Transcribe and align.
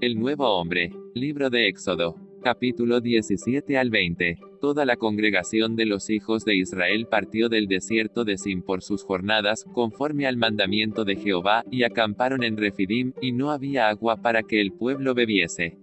El 0.00 0.16
nuevo 0.16 0.46
hombre. 0.46 0.92
Libro 1.14 1.50
de 1.50 1.66
Éxodo. 1.66 2.14
Capítulo 2.40 3.00
17 3.00 3.76
al 3.76 3.90
20. 3.90 4.38
Toda 4.60 4.84
la 4.84 4.96
congregación 4.96 5.74
de 5.74 5.86
los 5.86 6.08
hijos 6.08 6.44
de 6.44 6.54
Israel 6.54 7.08
partió 7.10 7.48
del 7.48 7.66
desierto 7.66 8.24
de 8.24 8.38
Sin 8.38 8.62
por 8.62 8.80
sus 8.82 9.02
jornadas, 9.02 9.64
conforme 9.74 10.28
al 10.28 10.36
mandamiento 10.36 11.04
de 11.04 11.16
Jehová, 11.16 11.64
y 11.68 11.82
acamparon 11.82 12.44
en 12.44 12.56
Refidim, 12.56 13.12
y 13.20 13.32
no 13.32 13.50
había 13.50 13.88
agua 13.88 14.18
para 14.22 14.44
que 14.44 14.60
el 14.60 14.70
pueblo 14.70 15.14
bebiese. 15.14 15.76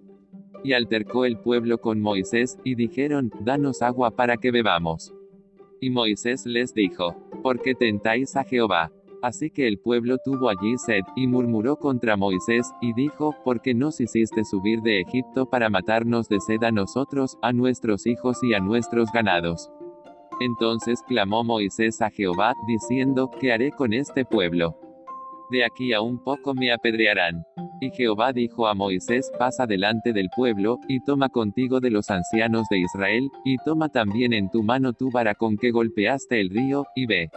Y 0.63 0.71
altercó 0.71 1.25
el 1.25 1.37
pueblo 1.37 1.79
con 1.79 1.99
Moisés, 1.99 2.57
y 2.63 2.75
dijeron, 2.75 3.31
Danos 3.41 3.81
agua 3.81 4.15
para 4.15 4.37
que 4.37 4.51
bebamos. 4.51 5.13
Y 5.81 5.89
Moisés 5.89 6.45
les 6.45 6.73
dijo, 6.73 7.17
¿Por 7.43 7.61
qué 7.61 7.75
tentáis 7.75 8.37
a 8.37 8.45
Jehová? 8.45 8.93
Así 9.25 9.49
que 9.49 9.67
el 9.67 9.79
pueblo 9.79 10.19
tuvo 10.19 10.49
allí 10.49 10.77
sed, 10.77 11.01
y 11.15 11.25
murmuró 11.25 11.77
contra 11.77 12.15
Moisés, 12.15 12.71
y 12.79 12.93
dijo, 12.93 13.33
¿por 13.43 13.59
qué 13.59 13.73
nos 13.73 13.99
hiciste 13.99 14.45
subir 14.45 14.83
de 14.83 15.01
Egipto 15.01 15.47
para 15.47 15.67
matarnos 15.67 16.29
de 16.29 16.39
sed 16.39 16.61
a 16.61 16.69
nosotros, 16.69 17.35
a 17.41 17.51
nuestros 17.51 18.05
hijos 18.05 18.43
y 18.43 18.53
a 18.53 18.59
nuestros 18.59 19.11
ganados? 19.11 19.71
Entonces 20.39 21.01
clamó 21.07 21.43
Moisés 21.43 22.03
a 22.03 22.11
Jehová, 22.11 22.53
diciendo, 22.67 23.31
¿qué 23.41 23.51
haré 23.51 23.71
con 23.71 23.93
este 23.93 24.25
pueblo? 24.25 24.77
De 25.49 25.65
aquí 25.65 25.91
a 25.93 26.01
un 26.01 26.19
poco 26.23 26.53
me 26.53 26.71
apedrearán. 26.71 27.43
Y 27.81 27.89
Jehová 27.89 28.31
dijo 28.31 28.67
a 28.67 28.75
Moisés, 28.75 29.31
pasa 29.39 29.65
delante 29.65 30.13
del 30.13 30.29
pueblo, 30.35 30.77
y 30.87 31.03
toma 31.03 31.29
contigo 31.29 31.79
de 31.79 31.89
los 31.89 32.11
ancianos 32.11 32.67
de 32.69 32.77
Israel, 32.77 33.31
y 33.43 33.57
toma 33.65 33.89
también 33.89 34.33
en 34.33 34.51
tu 34.51 34.61
mano 34.61 34.93
tu 34.93 35.09
vara 35.09 35.33
con 35.33 35.57
que 35.57 35.71
golpeaste 35.71 36.39
el 36.39 36.51
río, 36.51 36.85
y 36.95 37.07
ve. 37.07 37.31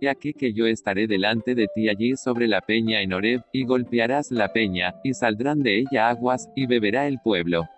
Y 0.00 0.06
aquí 0.06 0.32
que 0.32 0.52
yo 0.52 0.66
estaré 0.66 1.06
delante 1.06 1.54
de 1.54 1.66
ti 1.74 1.88
allí 1.88 2.16
sobre 2.16 2.46
la 2.46 2.60
peña 2.60 3.00
en 3.02 3.12
Horeb, 3.12 3.42
y 3.52 3.64
golpearás 3.64 4.30
la 4.30 4.52
peña, 4.52 4.94
y 5.02 5.12
saldrán 5.12 5.62
de 5.62 5.80
ella 5.80 6.08
aguas, 6.08 6.48
y 6.54 6.66
beberá 6.66 7.08
el 7.08 7.18
pueblo. 7.18 7.68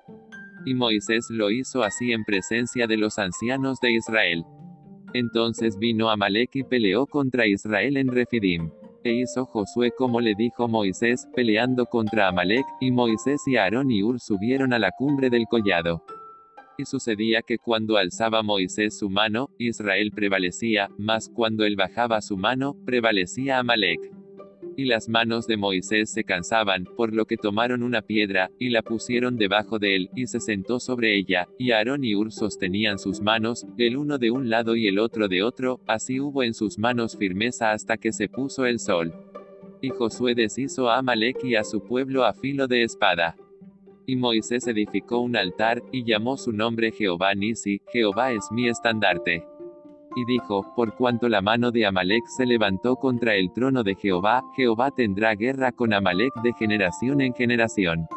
Y 0.66 0.74
Moisés 0.74 1.26
lo 1.30 1.50
hizo 1.50 1.82
así 1.82 2.12
en 2.12 2.24
presencia 2.24 2.86
de 2.86 2.98
los 2.98 3.18
ancianos 3.18 3.80
de 3.80 3.92
Israel. 3.92 4.44
Entonces 5.14 5.78
vino 5.78 6.10
Amalek 6.10 6.50
y 6.56 6.62
peleó 6.62 7.06
contra 7.06 7.46
Israel 7.46 7.96
en 7.96 8.08
Refidim. 8.08 8.70
E 9.02 9.12
hizo 9.12 9.46
Josué 9.46 9.92
como 9.96 10.20
le 10.20 10.34
dijo 10.34 10.68
Moisés, 10.68 11.26
peleando 11.34 11.86
contra 11.86 12.28
Amalek, 12.28 12.66
y 12.80 12.90
Moisés 12.90 13.40
y 13.46 13.56
Aarón 13.56 13.90
y 13.90 14.02
Ur 14.02 14.20
subieron 14.20 14.74
a 14.74 14.78
la 14.78 14.90
cumbre 14.90 15.30
del 15.30 15.46
collado. 15.46 16.04
Y 16.80 16.86
sucedía 16.86 17.42
que 17.42 17.58
cuando 17.58 17.98
alzaba 17.98 18.42
Moisés 18.42 18.98
su 18.98 19.10
mano, 19.10 19.50
Israel 19.58 20.12
prevalecía, 20.12 20.88
mas 20.96 21.28
cuando 21.28 21.66
él 21.66 21.76
bajaba 21.76 22.22
su 22.22 22.38
mano, 22.38 22.74
prevalecía 22.86 23.58
Amalek. 23.58 24.00
Y 24.78 24.86
las 24.86 25.06
manos 25.06 25.46
de 25.46 25.58
Moisés 25.58 26.10
se 26.10 26.24
cansaban, 26.24 26.86
por 26.96 27.12
lo 27.12 27.26
que 27.26 27.36
tomaron 27.36 27.82
una 27.82 28.00
piedra, 28.00 28.50
y 28.58 28.70
la 28.70 28.80
pusieron 28.80 29.36
debajo 29.36 29.78
de 29.78 29.94
él, 29.94 30.10
y 30.16 30.26
se 30.26 30.40
sentó 30.40 30.80
sobre 30.80 31.18
ella, 31.18 31.48
y 31.58 31.72
Aarón 31.72 32.02
y 32.02 32.14
Ur 32.14 32.32
sostenían 32.32 32.98
sus 32.98 33.20
manos, 33.20 33.66
el 33.76 33.98
uno 33.98 34.16
de 34.16 34.30
un 34.30 34.48
lado 34.48 34.74
y 34.74 34.86
el 34.86 34.98
otro 34.98 35.28
de 35.28 35.42
otro, 35.42 35.82
así 35.86 36.18
hubo 36.18 36.42
en 36.42 36.54
sus 36.54 36.78
manos 36.78 37.14
firmeza 37.14 37.72
hasta 37.72 37.98
que 37.98 38.10
se 38.10 38.26
puso 38.30 38.64
el 38.64 38.78
sol. 38.78 39.12
Y 39.82 39.90
Josué 39.90 40.34
deshizo 40.34 40.88
a 40.88 40.96
Amalek 40.96 41.44
y 41.44 41.56
a 41.56 41.62
su 41.62 41.84
pueblo 41.84 42.24
a 42.24 42.32
filo 42.32 42.66
de 42.66 42.84
espada. 42.84 43.36
Y 44.10 44.16
Moisés 44.16 44.66
edificó 44.66 45.20
un 45.20 45.36
altar, 45.36 45.84
y 45.92 46.02
llamó 46.02 46.36
su 46.36 46.50
nombre 46.50 46.90
Jehová 46.90 47.32
Nisi, 47.32 47.80
Jehová 47.92 48.32
es 48.32 48.50
mi 48.50 48.66
estandarte. 48.66 49.46
Y 50.16 50.24
dijo, 50.24 50.74
por 50.74 50.96
cuanto 50.96 51.28
la 51.28 51.40
mano 51.40 51.70
de 51.70 51.86
Amalek 51.86 52.24
se 52.26 52.44
levantó 52.44 52.96
contra 52.96 53.36
el 53.36 53.52
trono 53.52 53.84
de 53.84 53.94
Jehová, 53.94 54.42
Jehová 54.56 54.90
tendrá 54.90 55.36
guerra 55.36 55.70
con 55.70 55.92
Amalek 55.92 56.34
de 56.42 56.52
generación 56.54 57.20
en 57.20 57.32
generación. 57.34 58.08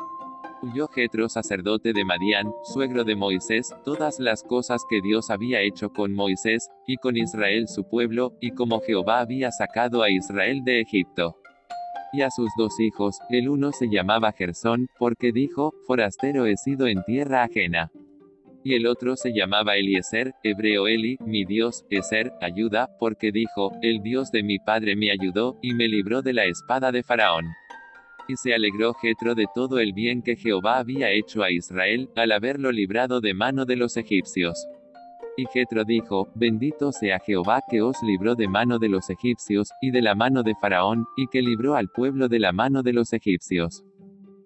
Huyó 0.63 0.87
Jetro 0.87 1.29
sacerdote 1.29 1.93
de 1.93 2.03
Madián, 2.03 2.51
suegro 2.63 3.03
de 3.03 3.15
Moisés, 3.15 3.69
todas 3.85 4.19
las 4.19 4.41
cosas 4.41 4.81
que 4.89 4.99
Dios 4.99 5.29
había 5.29 5.61
hecho 5.61 5.93
con 5.93 6.11
Moisés, 6.11 6.71
y 6.87 6.97
con 6.97 7.17
Israel 7.17 7.67
su 7.67 7.87
pueblo, 7.87 8.33
y 8.41 8.49
como 8.49 8.81
Jehová 8.81 9.19
había 9.19 9.51
sacado 9.51 10.01
a 10.01 10.09
Israel 10.09 10.63
de 10.63 10.81
Egipto. 10.81 11.42
Y 12.13 12.21
a 12.21 12.29
sus 12.29 12.49
dos 12.57 12.79
hijos, 12.79 13.17
el 13.29 13.49
uno 13.49 13.71
se 13.71 13.89
llamaba 13.89 14.31
Gersón, 14.31 14.87
porque 14.97 15.31
dijo, 15.31 15.73
forastero 15.87 16.45
he 16.45 16.55
sido 16.55 16.87
en 16.87 17.03
tierra 17.03 17.43
ajena 17.43 17.91
y 18.63 18.75
el 18.75 18.87
otro 18.87 19.15
se 19.15 19.33
llamaba 19.33 19.75
Eliezer, 19.75 20.33
hebreo 20.41 20.87
Eli, 20.87 21.17
mi 21.25 21.43
Dios, 21.43 21.85
Eser, 21.89 22.31
ayuda, 22.41 22.89
porque 22.97 23.31
dijo, 23.31 23.73
el 23.81 24.01
Dios 24.01 24.31
de 24.31 24.41
mi 24.41 24.57
padre 24.57 24.95
me 24.95 25.11
ayudó, 25.11 25.59
y 25.61 25.73
me 25.73 25.87
libró 25.87 26.21
de 26.21 26.33
la 26.33 26.45
espada 26.45 26.91
de 26.91 27.03
Faraón. 27.03 27.45
Y 28.27 28.37
se 28.37 28.53
alegró 28.53 28.93
Jetro 28.93 29.35
de 29.35 29.47
todo 29.53 29.79
el 29.79 29.91
bien 29.91 30.21
que 30.21 30.37
Jehová 30.37 30.77
había 30.77 31.11
hecho 31.11 31.43
a 31.43 31.51
Israel, 31.51 32.09
al 32.15 32.31
haberlo 32.31 32.71
librado 32.71 33.19
de 33.19 33.33
mano 33.33 33.65
de 33.65 33.75
los 33.75 33.97
egipcios. 33.97 34.65
Y 35.35 35.45
Jetro 35.47 35.83
dijo, 35.83 36.27
Bendito 36.35 36.91
sea 36.91 37.19
Jehová 37.19 37.61
que 37.67 37.81
os 37.81 37.97
libró 38.03 38.35
de 38.35 38.47
mano 38.47 38.77
de 38.77 38.89
los 38.89 39.09
egipcios, 39.09 39.71
y 39.81 39.89
de 39.89 40.01
la 40.01 40.13
mano 40.13 40.43
de 40.43 40.53
Faraón, 40.61 41.07
y 41.17 41.27
que 41.27 41.41
libró 41.41 41.75
al 41.75 41.89
pueblo 41.89 42.29
de 42.29 42.39
la 42.39 42.51
mano 42.51 42.83
de 42.83 42.93
los 42.93 43.13
egipcios. 43.13 43.83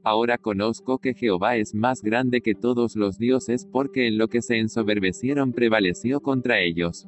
Ahora 0.03 0.38
conozco 0.38 1.00
que 1.00 1.14
Jehová 1.14 1.58
es 1.58 1.75
más 1.75 2.02
grande 2.02 2.40
que 2.40 2.56
todos 2.56 2.96
los 2.96 3.18
dioses, 3.18 3.68
porque 3.70 4.08
en 4.08 4.18
lo 4.18 4.30
que 4.30 4.42
se 4.42 4.58
ensoberbecieron 4.58 5.52
prevaleció 5.52 6.22
contra 6.22 6.62
ellos. 6.62 7.06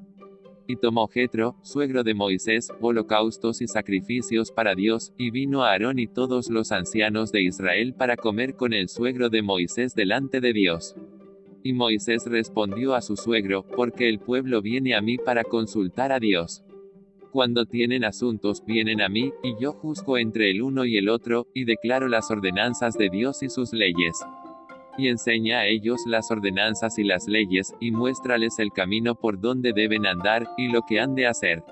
Y 0.67 0.75
tomó 0.75 1.07
Jetro, 1.07 1.55
suegro 1.61 2.03
de 2.03 2.13
Moisés, 2.13 2.67
holocaustos 2.81 3.61
y 3.61 3.67
sacrificios 3.67 4.51
para 4.51 4.75
Dios, 4.75 5.13
y 5.17 5.31
vino 5.31 5.63
a 5.63 5.71
Aarón 5.71 5.99
y 5.99 6.07
todos 6.07 6.49
los 6.49 6.73
ancianos 6.73 7.31
de 7.31 7.43
Israel 7.43 7.95
para 7.97 8.17
comer 8.17 8.55
con 8.55 8.73
el 8.73 8.89
suegro 8.89 9.29
de 9.29 9.41
Moisés 9.41 9.95
delante 9.95 10.41
de 10.41 10.51
Dios. 10.51 10.95
Y 11.63 11.73
Moisés 11.73 12.25
respondió 12.25 12.95
a 12.95 13.01
su 13.01 13.15
suegro, 13.15 13.65
porque 13.75 14.07
el 14.07 14.19
pueblo 14.19 14.61
viene 14.61 14.95
a 14.95 15.01
mí 15.01 15.17
para 15.17 15.43
consultar 15.43 16.11
a 16.11 16.19
Dios. 16.19 16.63
Cuando 17.31 17.65
tienen 17.65 18.05
asuntos, 18.05 18.63
vienen 18.65 19.01
a 19.01 19.09
mí, 19.09 19.31
y 19.43 19.55
yo 19.59 19.73
juzgo 19.73 20.17
entre 20.17 20.49
el 20.49 20.61
uno 20.61 20.85
y 20.85 20.97
el 20.97 21.09
otro, 21.09 21.47
y 21.53 21.65
declaro 21.65 22.07
las 22.07 22.31
ordenanzas 22.31 22.95
de 22.95 23.09
Dios 23.09 23.43
y 23.43 23.49
sus 23.49 23.71
leyes. 23.71 24.17
Y 24.97 25.09
enseña 25.09 25.59
a 25.59 25.67
ellos 25.67 26.01
las 26.07 26.31
ordenanzas 26.31 26.97
y 26.97 27.03
las 27.03 27.27
leyes, 27.27 27.73
y 27.79 27.91
muéstrales 27.91 28.57
el 28.57 28.71
camino 28.71 29.13
por 29.15 29.39
donde 29.39 29.73
deben 29.73 30.07
andar, 30.07 30.47
y 30.57 30.69
lo 30.69 30.81
que 30.87 30.99
han 30.99 31.13
de 31.13 31.27
hacer. 31.27 31.63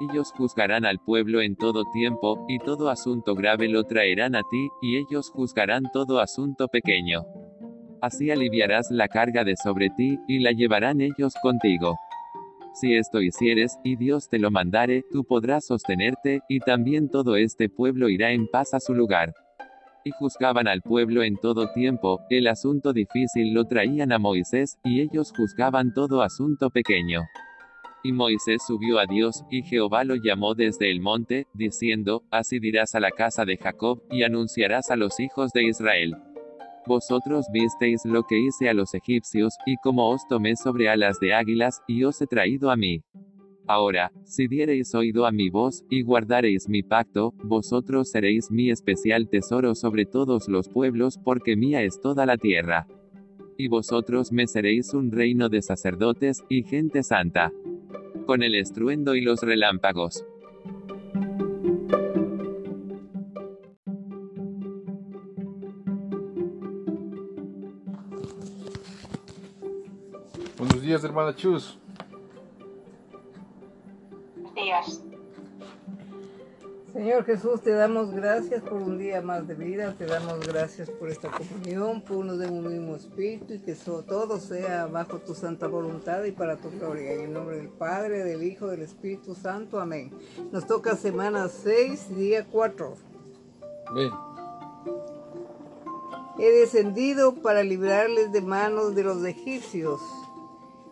Ellos 0.00 0.32
juzgarán 0.36 0.84
al 0.84 0.98
pueblo 0.98 1.40
en 1.40 1.56
todo 1.56 1.84
tiempo, 1.92 2.44
y 2.48 2.58
todo 2.58 2.88
asunto 2.88 3.34
grave 3.34 3.68
lo 3.68 3.84
traerán 3.84 4.36
a 4.36 4.42
ti, 4.42 4.68
y 4.80 4.96
ellos 4.96 5.30
juzgarán 5.30 5.84
todo 5.92 6.20
asunto 6.20 6.68
pequeño. 6.68 7.22
Así 8.04 8.30
aliviarás 8.30 8.90
la 8.90 9.08
carga 9.08 9.44
de 9.44 9.56
sobre 9.56 9.88
ti, 9.88 10.18
y 10.28 10.40
la 10.40 10.52
llevarán 10.52 11.00
ellos 11.00 11.32
contigo. 11.40 11.98
Si 12.74 12.94
esto 12.94 13.22
hicieres, 13.22 13.78
y 13.82 13.96
Dios 13.96 14.28
te 14.28 14.38
lo 14.38 14.50
mandare, 14.50 15.04
tú 15.10 15.24
podrás 15.24 15.64
sostenerte, 15.64 16.42
y 16.46 16.60
también 16.60 17.08
todo 17.08 17.36
este 17.36 17.70
pueblo 17.70 18.10
irá 18.10 18.32
en 18.32 18.46
paz 18.46 18.74
a 18.74 18.80
su 18.80 18.92
lugar. 18.92 19.32
Y 20.04 20.10
juzgaban 20.10 20.68
al 20.68 20.82
pueblo 20.82 21.22
en 21.22 21.38
todo 21.38 21.72
tiempo, 21.72 22.20
el 22.28 22.46
asunto 22.48 22.92
difícil 22.92 23.54
lo 23.54 23.64
traían 23.64 24.12
a 24.12 24.18
Moisés, 24.18 24.76
y 24.84 25.00
ellos 25.00 25.32
juzgaban 25.34 25.94
todo 25.94 26.20
asunto 26.20 26.68
pequeño. 26.68 27.22
Y 28.02 28.12
Moisés 28.12 28.64
subió 28.66 28.98
a 28.98 29.06
Dios, 29.06 29.44
y 29.50 29.62
Jehová 29.62 30.04
lo 30.04 30.16
llamó 30.16 30.54
desde 30.54 30.90
el 30.90 31.00
monte, 31.00 31.46
diciendo, 31.54 32.22
Así 32.30 32.58
dirás 32.58 32.94
a 32.94 33.00
la 33.00 33.12
casa 33.12 33.46
de 33.46 33.56
Jacob, 33.56 34.02
y 34.10 34.24
anunciarás 34.24 34.90
a 34.90 34.96
los 34.96 35.18
hijos 35.20 35.52
de 35.52 35.64
Israel. 35.64 36.14
Vosotros 36.86 37.46
visteis 37.50 38.04
lo 38.04 38.24
que 38.24 38.38
hice 38.38 38.68
a 38.68 38.74
los 38.74 38.94
egipcios, 38.94 39.54
y 39.64 39.76
como 39.82 40.10
os 40.10 40.26
tomé 40.28 40.54
sobre 40.56 40.88
alas 40.88 41.18
de 41.18 41.32
águilas, 41.32 41.82
y 41.88 42.04
os 42.04 42.20
he 42.20 42.26
traído 42.26 42.70
a 42.70 42.76
mí. 42.76 43.02
Ahora, 43.66 44.12
si 44.24 44.46
diereis 44.46 44.94
oído 44.94 45.24
a 45.24 45.32
mi 45.32 45.48
voz, 45.48 45.84
y 45.88 46.02
guardareis 46.02 46.68
mi 46.68 46.82
pacto, 46.82 47.32
vosotros 47.42 48.10
seréis 48.10 48.50
mi 48.50 48.70
especial 48.70 49.28
tesoro 49.30 49.74
sobre 49.74 50.04
todos 50.04 50.48
los 50.48 50.68
pueblos, 50.68 51.18
porque 51.24 51.56
mía 51.56 51.82
es 51.82 51.98
toda 52.00 52.26
la 52.26 52.36
tierra. 52.36 52.86
Y 53.56 53.68
vosotros 53.68 54.32
me 54.32 54.46
seréis 54.46 54.92
un 54.92 55.10
reino 55.10 55.48
de 55.48 55.62
sacerdotes, 55.62 56.44
y 56.50 56.64
gente 56.64 57.02
santa. 57.02 57.52
Con 58.26 58.42
el 58.42 58.54
estruendo 58.54 59.14
y 59.14 59.22
los 59.22 59.40
relámpagos. 59.40 60.26
Días, 70.94 71.04
hermana 71.04 71.34
Chus. 71.34 71.76
días. 74.54 75.00
Señor 76.92 77.24
Jesús, 77.24 77.60
te 77.60 77.72
damos 77.72 78.12
gracias 78.12 78.62
por 78.62 78.74
un 78.74 78.98
día 78.98 79.20
más 79.20 79.48
de 79.48 79.56
vida, 79.56 79.96
te 79.98 80.06
damos 80.06 80.46
gracias 80.46 80.88
por 80.90 81.10
esta 81.10 81.28
comunión, 81.32 82.00
por 82.02 82.18
uno 82.18 82.36
de 82.36 82.46
un 82.46 82.68
mismo 82.68 82.94
espíritu 82.94 83.54
y 83.54 83.58
que 83.58 83.74
todo 83.74 84.38
sea 84.38 84.86
bajo 84.86 85.18
tu 85.18 85.34
santa 85.34 85.66
voluntad 85.66 86.22
y 86.22 86.30
para 86.30 86.56
tu 86.56 86.70
gloria. 86.70 87.14
En 87.14 87.20
el 87.22 87.32
nombre 87.32 87.56
del 87.56 87.70
Padre, 87.70 88.22
del 88.22 88.44
Hijo, 88.44 88.68
del 88.68 88.82
Espíritu 88.82 89.34
Santo. 89.34 89.80
Amén. 89.80 90.12
Nos 90.52 90.68
toca 90.68 90.94
semana 90.94 91.48
6, 91.48 92.14
día 92.14 92.46
4. 92.48 92.94
Ven. 93.96 94.12
He 96.38 96.50
descendido 96.52 97.34
para 97.34 97.64
librarles 97.64 98.30
de 98.30 98.40
manos 98.40 98.94
de 98.94 99.02
los 99.02 99.24
egipcios 99.24 100.00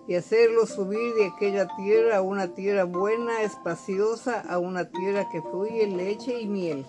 y 0.08 0.14
hacerlos 0.14 0.70
subir 0.70 1.14
de 1.14 1.26
aquella 1.26 1.66
tierra 1.76 2.18
a 2.18 2.22
una 2.22 2.48
tierra 2.48 2.84
buena, 2.84 3.42
espaciosa, 3.42 4.40
a 4.48 4.58
una 4.58 4.88
tierra 4.90 5.28
que 5.30 5.40
fluye 5.42 5.86
leche 5.86 6.40
y 6.40 6.46
miel. 6.46 6.86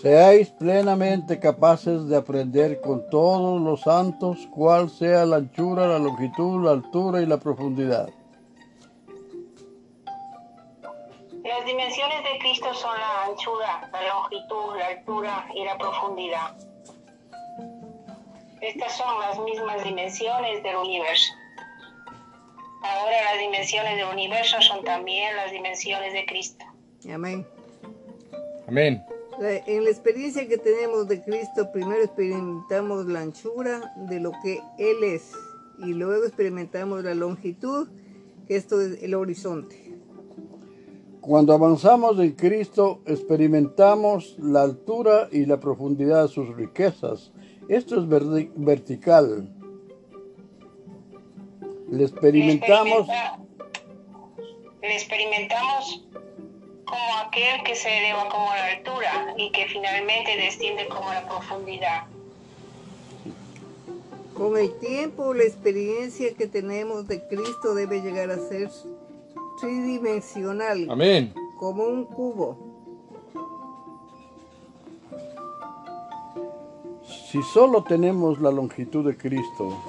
Seáis 0.00 0.48
plenamente 0.48 1.38
capaces 1.38 2.08
de 2.08 2.16
aprender 2.16 2.80
con 2.80 3.08
todos 3.10 3.60
los 3.60 3.82
santos 3.82 4.48
cuál 4.50 4.88
sea 4.88 5.26
la 5.26 5.36
anchura, 5.36 5.86
la 5.86 5.98
longitud, 5.98 6.64
la 6.64 6.70
altura 6.70 7.20
y 7.20 7.26
la 7.26 7.38
profundidad. 7.38 8.08
Las 11.44 11.64
dimensiones 11.66 12.24
de 12.24 12.38
Cristo 12.38 12.72
son 12.72 12.98
la 12.98 13.24
anchura, 13.24 13.90
la 13.92 14.08
longitud, 14.08 14.76
la 14.78 14.86
altura 14.86 15.48
y 15.54 15.64
la 15.64 15.76
profundidad. 15.76 16.69
Estas 18.62 18.96
son 18.96 19.18
las 19.20 19.38
mismas 19.40 19.82
dimensiones 19.84 20.62
del 20.62 20.76
universo. 20.76 21.32
Ahora 22.82 23.16
las 23.32 23.40
dimensiones 23.40 23.96
del 23.96 24.06
universo 24.06 24.56
son 24.60 24.84
también 24.84 25.34
las 25.36 25.50
dimensiones 25.52 26.12
de 26.12 26.24
Cristo. 26.26 26.64
Amén. 27.12 27.46
Amén. 28.68 29.02
La- 29.38 29.56
En 29.66 29.84
la 29.84 29.90
experiencia 29.90 30.46
que 30.46 30.58
tenemos 30.58 31.08
de 31.08 31.22
Cristo, 31.22 31.70
primero 31.72 32.02
experimentamos 32.02 33.06
la 33.06 33.20
anchura 33.20 33.92
de 33.96 34.20
lo 34.20 34.32
que 34.42 34.60
Él 34.78 35.04
es 35.04 35.32
y 35.78 35.94
luego 35.94 36.24
experimentamos 36.24 37.02
la 37.04 37.14
longitud, 37.14 37.88
que 38.46 38.56
esto 38.56 38.80
es 38.80 39.02
el 39.02 39.14
horizonte. 39.14 39.76
Cuando 41.22 41.52
avanzamos 41.54 42.18
en 42.18 42.32
Cristo, 42.32 43.00
experimentamos 43.06 44.36
la 44.38 44.62
altura 44.62 45.28
y 45.30 45.44
la 45.46 45.58
profundidad 45.60 46.22
de 46.22 46.28
sus 46.28 46.54
riquezas. 46.56 47.30
Esto 47.68 48.00
es 48.00 48.08
vertical. 48.56 49.48
Le 51.90 52.04
experimentamos, 52.04 53.08
Experimenta- 53.08 53.38
Le 54.82 54.94
experimentamos 54.96 56.04
como 56.84 57.16
aquel 57.26 57.62
que 57.64 57.74
se 57.76 57.98
eleva 57.98 58.28
como 58.28 58.46
la 58.46 58.66
altura 58.76 59.34
y 59.36 59.50
que 59.52 59.66
finalmente 59.66 60.36
desciende 60.36 60.88
como 60.88 61.12
la 61.12 61.26
profundidad. 61.28 62.04
Con 64.34 64.56
el 64.56 64.72
tiempo, 64.78 65.34
la 65.34 65.42
experiencia 65.44 66.34
que 66.34 66.46
tenemos 66.46 67.06
de 67.06 67.26
Cristo 67.28 67.74
debe 67.74 68.00
llegar 68.00 68.30
a 68.30 68.38
ser 68.38 68.70
tridimensional, 69.60 70.86
Amén. 70.90 71.34
como 71.58 71.84
un 71.84 72.04
cubo. 72.06 72.69
Si 77.30 77.40
solo 77.44 77.84
tenemos 77.84 78.40
la 78.40 78.50
longitud 78.50 79.06
de 79.06 79.16
Cristo, 79.16 79.80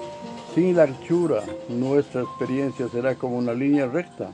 sin 0.54 0.76
la 0.76 0.84
anchura, 0.84 1.42
nuestra 1.68 2.22
experiencia 2.22 2.88
será 2.88 3.16
como 3.16 3.36
una 3.36 3.52
línea 3.52 3.86
recta. 3.86 4.30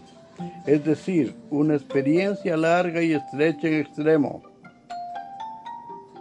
Es 0.66 0.84
decir, 0.84 1.34
una 1.50 1.74
experiencia 1.74 2.56
larga 2.56 3.02
y 3.02 3.14
estrecha 3.14 3.66
en 3.66 3.80
extremo. 3.80 4.42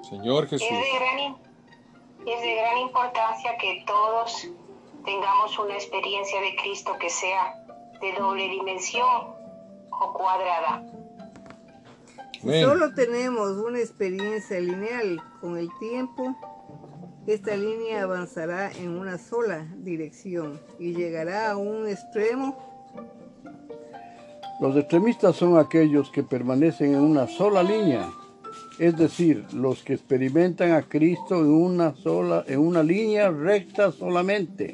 Señor 0.09 0.47
Jesús. 0.47 0.65
Es 0.65 0.79
de, 0.79 0.97
gran, 0.97 1.35
es 2.25 2.41
de 2.41 2.55
gran 2.55 2.77
importancia 2.77 3.51
que 3.59 3.83
todos 3.85 4.47
tengamos 5.03 5.59
una 5.59 5.73
experiencia 5.73 6.39
de 6.39 6.55
Cristo 6.55 6.95
que 6.99 7.09
sea 7.09 7.53
de 7.99 8.13
doble 8.13 8.47
dimensión 8.47 9.35
o 9.91 10.13
cuadrada. 10.13 10.83
Si 12.41 12.61
solo 12.61 12.93
tenemos 12.93 13.57
una 13.57 13.79
experiencia 13.79 14.59
lineal 14.59 15.21
con 15.41 15.57
el 15.57 15.69
tiempo, 15.79 16.35
esta 17.27 17.57
línea 17.57 18.03
avanzará 18.03 18.71
en 18.71 18.97
una 18.97 19.17
sola 19.17 19.67
dirección 19.79 20.61
y 20.79 20.93
llegará 20.93 21.51
a 21.51 21.57
un 21.57 21.87
extremo 21.87 22.57
Los 24.61 24.77
extremistas 24.77 25.35
son 25.35 25.59
aquellos 25.59 26.09
que 26.09 26.23
permanecen 26.23 26.93
en 26.93 27.01
una 27.01 27.27
sola 27.27 27.61
línea, 27.61 28.09
es 28.79 28.97
decir, 28.97 29.45
los 29.53 29.83
que 29.83 29.93
experimentan 29.93 30.71
a 30.71 30.83
Cristo 30.83 31.35
en 31.35 31.51
una 31.51 31.93
sola, 31.95 32.45
en 32.47 32.59
una 32.59 32.81
línea 32.81 33.29
recta 33.29 33.91
solamente. 33.91 34.73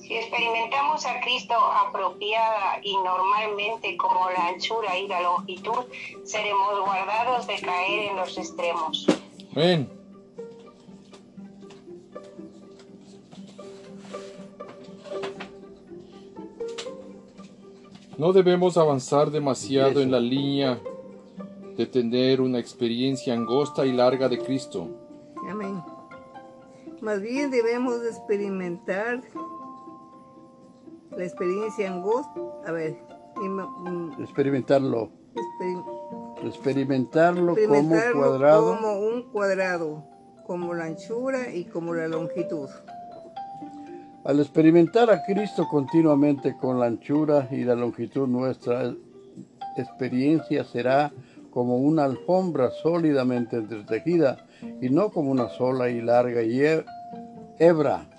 Si 0.00 0.14
experimentamos 0.16 1.04
a 1.04 1.20
Cristo 1.20 1.54
apropiada 1.54 2.80
y 2.82 2.96
normalmente 2.96 3.96
como 3.96 4.30
la 4.30 4.48
anchura 4.48 4.98
y 4.98 5.06
la 5.08 5.20
longitud, 5.20 5.84
seremos 6.24 6.80
guardados 6.80 7.46
de 7.46 7.60
caer 7.60 8.10
en 8.10 8.16
los 8.16 8.38
extremos. 8.38 9.06
Amén. 9.52 10.05
No 18.18 18.32
debemos 18.32 18.76
avanzar 18.76 19.30
demasiado 19.30 20.00
en 20.00 20.10
la 20.10 20.20
línea 20.20 20.78
de 21.76 21.86
tener 21.86 22.40
una 22.40 22.58
experiencia 22.58 23.34
angosta 23.34 23.84
y 23.84 23.92
larga 23.92 24.28
de 24.28 24.38
Cristo. 24.38 24.88
Amén. 25.48 25.82
Más 27.02 27.20
bien 27.20 27.50
debemos 27.50 28.00
de 28.00 28.08
experimentar 28.08 29.22
la 31.10 31.24
experiencia 31.24 31.92
angosta. 31.92 32.40
A 32.66 32.72
ver, 32.72 32.96
mm, 33.36 34.22
Experimentarlo, 34.22 35.10
exper- 35.34 36.46
experimentarlo 36.46 37.54
como 37.54 37.58
experimentarlo 37.58 38.18
cuadrado. 38.20 38.76
como 38.76 38.98
un 38.98 39.22
cuadrado, 39.30 40.04
como 40.46 40.72
la 40.72 40.84
anchura 40.86 41.52
y 41.54 41.64
como 41.66 41.92
la 41.92 42.08
longitud. 42.08 42.68
Al 44.26 44.40
experimentar 44.40 45.08
a 45.08 45.22
Cristo 45.22 45.68
continuamente 45.68 46.56
con 46.56 46.80
la 46.80 46.86
anchura 46.86 47.46
y 47.52 47.62
la 47.62 47.76
longitud, 47.76 48.26
nuestra 48.26 48.92
experiencia 49.76 50.64
será 50.64 51.12
como 51.52 51.76
una 51.76 52.02
alfombra 52.04 52.72
sólidamente 52.72 53.54
entretejida 53.54 54.44
y 54.82 54.90
no 54.90 55.10
como 55.10 55.30
una 55.30 55.48
sola 55.50 55.88
y 55.90 56.00
larga 56.00 56.40
hebra. 57.60 58.10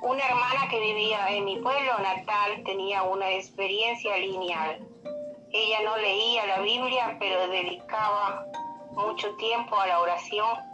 Una 0.00 0.24
hermana 0.28 0.68
que 0.70 0.80
vivía 0.80 1.28
en 1.28 1.44
mi 1.44 1.56
pueblo 1.60 1.92
natal 1.98 2.62
tenía 2.64 3.02
una 3.02 3.30
experiencia 3.32 4.16
lineal. 4.16 4.78
Ella 5.52 5.78
no 5.84 5.96
leía 5.98 6.46
la 6.46 6.60
Biblia, 6.62 7.16
pero 7.20 7.48
dedicaba 7.48 8.46
mucho 8.92 9.28
tiempo 9.36 9.78
a 9.78 9.86
la 9.86 10.00
oración. 10.00 10.73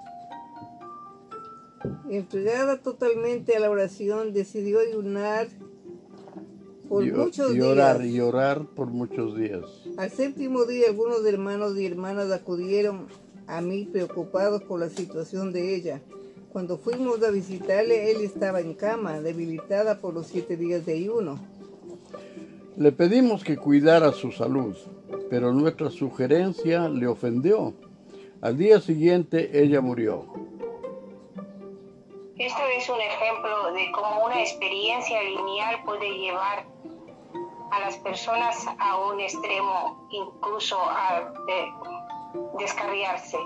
Entregada 2.11 2.83
totalmente 2.83 3.57
a 3.57 3.61
la 3.61 3.71
oración, 3.71 4.33
decidió 4.33 4.81
ayunar 4.81 5.47
por 6.89 7.07
y, 7.07 7.13
muchos 7.13 7.55
y 7.55 7.61
orar 7.61 8.01
días. 8.01 8.15
y 8.15 8.21
orar 8.21 8.67
por 8.67 8.89
muchos 8.89 9.37
días. 9.37 9.65
Al 9.97 10.11
séptimo 10.11 10.65
día, 10.65 10.89
algunos 10.89 11.25
hermanos 11.25 11.79
y 11.79 11.87
hermanas 11.87 12.33
acudieron 12.33 13.07
a 13.47 13.61
mí 13.61 13.85
preocupados 13.85 14.63
por 14.65 14.81
la 14.81 14.89
situación 14.89 15.53
de 15.53 15.77
ella. 15.77 16.01
Cuando 16.53 16.79
fuimos 16.79 17.23
a 17.23 17.31
visitarle, 17.31 18.11
él 18.11 18.23
estaba 18.23 18.61
en 18.61 18.75
cama, 18.75 19.21
debilitada 19.21 19.99
por 20.01 20.13
los 20.13 20.27
siete 20.27 20.57
días 20.57 20.85
de 20.85 20.95
ayuno. 20.95 21.39
Le 22.77 22.91
pedimos 22.91 23.45
que 23.45 23.57
cuidara 23.57 24.11
su 24.11 24.33
salud, 24.33 24.75
pero 25.29 25.53
nuestra 25.53 25.91
sugerencia 25.91 26.89
le 26.89 27.07
ofendió. 27.07 27.73
Al 28.41 28.57
día 28.57 28.81
siguiente 28.81 29.63
ella 29.63 29.81
murió. 29.81 30.40
Esto 32.41 32.63
es 32.75 32.89
un 32.89 32.99
ejemplo 32.99 33.71
de 33.75 33.93
cómo 33.93 34.25
una 34.25 34.41
experiencia 34.41 35.23
lineal 35.23 35.85
puede 35.85 36.09
llevar 36.09 36.65
a 37.71 37.81
las 37.81 37.99
personas 37.99 38.65
a 38.79 38.97
un 38.97 39.21
extremo, 39.21 40.09
incluso 40.09 40.79
a 40.81 41.35
descarriarse. 42.59 43.37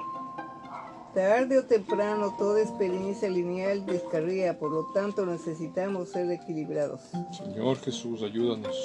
Tarde 1.13 1.59
o 1.59 1.65
temprano, 1.65 2.37
toda 2.39 2.63
experiencia 2.63 3.29
lineal 3.29 3.85
descarría, 3.85 4.57
por 4.57 4.71
lo 4.71 4.85
tanto 4.93 5.27
necesitamos 5.27 6.11
ser 6.11 6.31
equilibrados. 6.31 7.01
Señor 7.33 7.77
Jesús, 7.79 8.23
ayúdanos. 8.23 8.77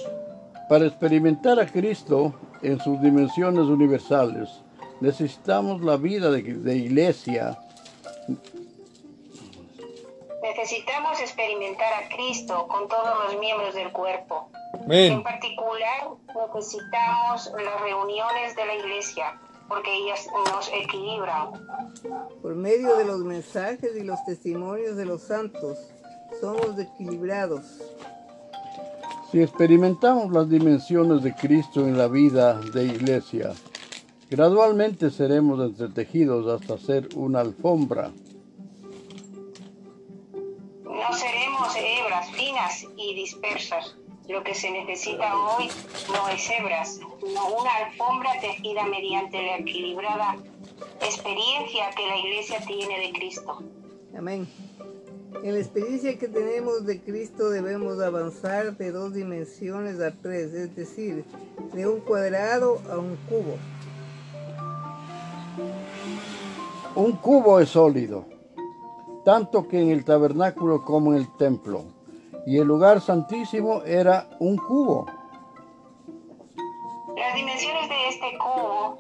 Para 0.68 0.88
experimentar 0.88 1.60
a 1.60 1.68
Cristo 1.68 2.34
en 2.64 2.80
sus 2.80 3.00
dimensiones 3.00 3.66
universales, 3.66 4.50
necesitamos 5.02 5.84
la 5.84 5.98
vida 5.98 6.32
de, 6.32 6.42
de 6.42 6.76
iglesia 6.78 7.60
Necesitamos 10.60 11.22
experimentar 11.22 11.88
a 11.94 12.14
Cristo 12.14 12.68
con 12.68 12.90
todos 12.90 13.18
los 13.24 13.40
miembros 13.40 13.74
del 13.74 13.94
cuerpo. 13.94 14.50
En 14.74 14.84
Amén. 14.84 15.24
particular, 15.24 16.10
necesitamos 16.54 17.50
las 17.64 17.80
reuniones 17.80 18.58
de 18.58 18.66
la 18.66 18.76
iglesia, 18.76 19.40
porque 19.70 19.90
ellas 19.96 20.28
nos 20.52 20.70
equilibran. 20.74 21.52
Por 22.42 22.56
medio 22.56 22.98
de 22.98 23.06
los 23.06 23.20
mensajes 23.20 23.96
y 23.96 24.04
los 24.04 24.22
testimonios 24.26 24.98
de 24.98 25.06
los 25.06 25.22
santos, 25.22 25.78
somos 26.42 26.78
equilibrados. 26.78 27.64
Si 29.32 29.42
experimentamos 29.42 30.30
las 30.34 30.50
dimensiones 30.50 31.24
de 31.24 31.34
Cristo 31.36 31.88
en 31.88 31.98
la 31.98 32.10
vida 32.10 32.56
de 32.60 32.84
iglesia, 32.84 33.54
gradualmente 34.30 35.10
seremos 35.10 35.62
entretejidos 35.62 36.62
hasta 36.62 36.78
ser 36.78 37.08
una 37.16 37.40
alfombra. 37.40 38.12
No 41.10 41.16
seremos 41.16 41.76
hebras 41.76 42.30
finas 42.34 42.86
y 42.96 43.16
dispersas. 43.16 43.96
Lo 44.28 44.44
que 44.44 44.54
se 44.54 44.70
necesita 44.70 45.36
hoy 45.36 45.68
no 46.14 46.30
es 46.30 46.48
hebras, 46.52 47.00
sino 47.20 47.48
una 47.48 47.76
alfombra 47.78 48.40
tejida 48.40 48.86
mediante 48.86 49.42
la 49.42 49.58
equilibrada 49.58 50.38
experiencia 51.02 51.90
que 51.98 52.06
la 52.06 52.16
iglesia 52.16 52.60
tiene 52.68 53.00
de 53.00 53.12
Cristo. 53.14 53.64
Amén. 54.16 54.48
En 55.42 55.54
la 55.56 55.60
experiencia 55.60 56.16
que 56.20 56.28
tenemos 56.28 56.86
de 56.86 57.02
Cristo 57.02 57.50
debemos 57.50 58.00
avanzar 58.00 58.78
de 58.78 58.92
dos 58.92 59.12
dimensiones 59.16 60.00
a 60.02 60.12
tres, 60.12 60.54
es 60.54 60.76
decir, 60.76 61.26
de 61.74 61.88
un 61.88 62.02
cuadrado 62.02 62.84
a 62.88 63.00
un 63.00 63.16
cubo. 63.28 63.58
Un 66.94 67.14
cubo 67.14 67.60
es 67.60 67.70
sólido, 67.70 68.28
tanto 69.30 69.68
que 69.68 69.80
en 69.80 69.92
el 69.92 70.06
tabernáculo 70.06 70.84
como 70.84 71.14
en 71.14 71.20
el 71.20 71.38
templo, 71.38 71.84
y 72.48 72.58
el 72.58 72.68
lugar 72.68 73.00
santísimo 73.00 73.84
era 73.84 74.28
un 74.40 74.58
cubo. 74.58 75.06
Las 77.16 77.36
dimensiones 77.36 77.90
de 77.90 78.08
este 78.08 78.38
cubo 78.40 78.98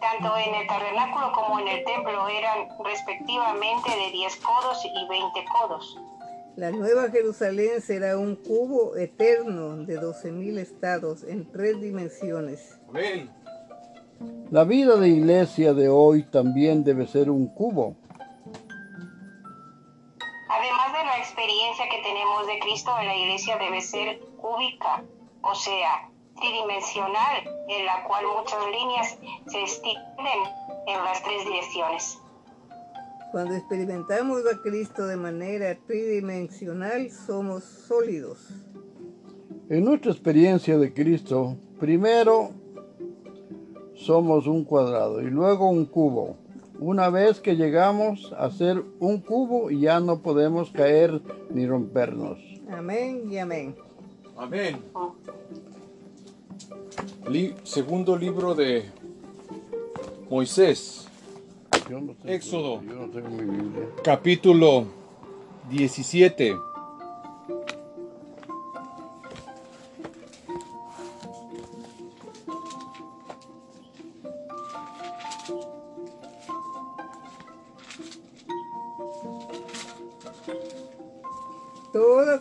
tanto 0.00 0.36
en 0.36 0.54
el 0.54 0.66
tabernáculo 0.68 1.32
como 1.32 1.58
en 1.58 1.66
el 1.66 1.84
templo 1.84 2.28
eran 2.28 2.68
respectivamente 2.84 3.90
de 3.90 4.12
10 4.12 4.36
codos 4.36 4.84
y 4.84 5.08
20 5.08 5.44
codos. 5.46 5.98
La 6.54 6.70
nueva 6.70 7.10
Jerusalén 7.10 7.80
será 7.80 8.16
un 8.16 8.36
cubo 8.36 8.96
eterno 8.96 9.78
de 9.78 10.00
12.000 10.00 10.58
estados 10.58 11.24
en 11.24 11.50
tres 11.50 11.80
dimensiones. 11.80 12.78
Amén. 12.88 13.35
La 14.50 14.64
vida 14.64 14.96
de 14.96 15.08
iglesia 15.08 15.74
de 15.74 15.88
hoy 15.88 16.22
también 16.22 16.84
debe 16.84 17.06
ser 17.06 17.30
un 17.30 17.48
cubo. 17.48 17.96
Además 20.48 20.92
de 20.92 21.04
la 21.04 21.18
experiencia 21.18 21.84
que 21.90 22.02
tenemos 22.02 22.46
de 22.46 22.58
Cristo, 22.60 22.92
la 22.96 23.14
iglesia 23.14 23.58
debe 23.58 23.80
ser 23.80 24.20
cúbica, 24.40 25.02
o 25.42 25.54
sea, 25.54 26.08
tridimensional, 26.36 27.42
en 27.68 27.86
la 27.86 28.04
cual 28.04 28.24
muchas 28.38 28.60
líneas 28.70 29.18
se 29.46 29.60
extienden 29.60 30.40
en 30.86 31.04
las 31.04 31.22
tres 31.22 31.44
direcciones. 31.44 32.18
Cuando 33.32 33.54
experimentamos 33.54 34.42
a 34.46 34.62
Cristo 34.62 35.06
de 35.06 35.16
manera 35.16 35.76
tridimensional, 35.86 37.10
somos 37.10 37.64
sólidos. 37.64 38.48
En 39.68 39.84
nuestra 39.84 40.12
experiencia 40.12 40.78
de 40.78 40.94
Cristo, 40.94 41.56
primero 41.80 42.52
somos 43.96 44.46
un 44.46 44.64
cuadrado 44.64 45.20
y 45.22 45.26
luego 45.30 45.68
un 45.68 45.86
cubo. 45.86 46.36
Una 46.78 47.08
vez 47.08 47.40
que 47.40 47.56
llegamos 47.56 48.32
a 48.38 48.50
ser 48.50 48.82
un 49.00 49.20
cubo, 49.20 49.70
ya 49.70 49.98
no 50.00 50.18
podemos 50.20 50.70
caer 50.70 51.20
ni 51.50 51.66
rompernos. 51.66 52.38
Amén 52.70 53.22
y 53.30 53.38
amén. 53.38 53.74
Amén. 54.36 54.76
Li- 57.28 57.54
segundo 57.64 58.16
libro 58.16 58.54
de 58.54 58.84
Moisés, 60.30 61.08
Yo 61.90 62.00
no 62.00 62.12
tengo- 62.14 62.34
Éxodo. 62.34 62.82
Yo 62.82 62.94
no 62.94 63.08
tengo 63.10 63.28
mi 63.30 63.44
Biblia. 63.44 63.88
capítulo 64.02 64.84
17. 65.70 66.54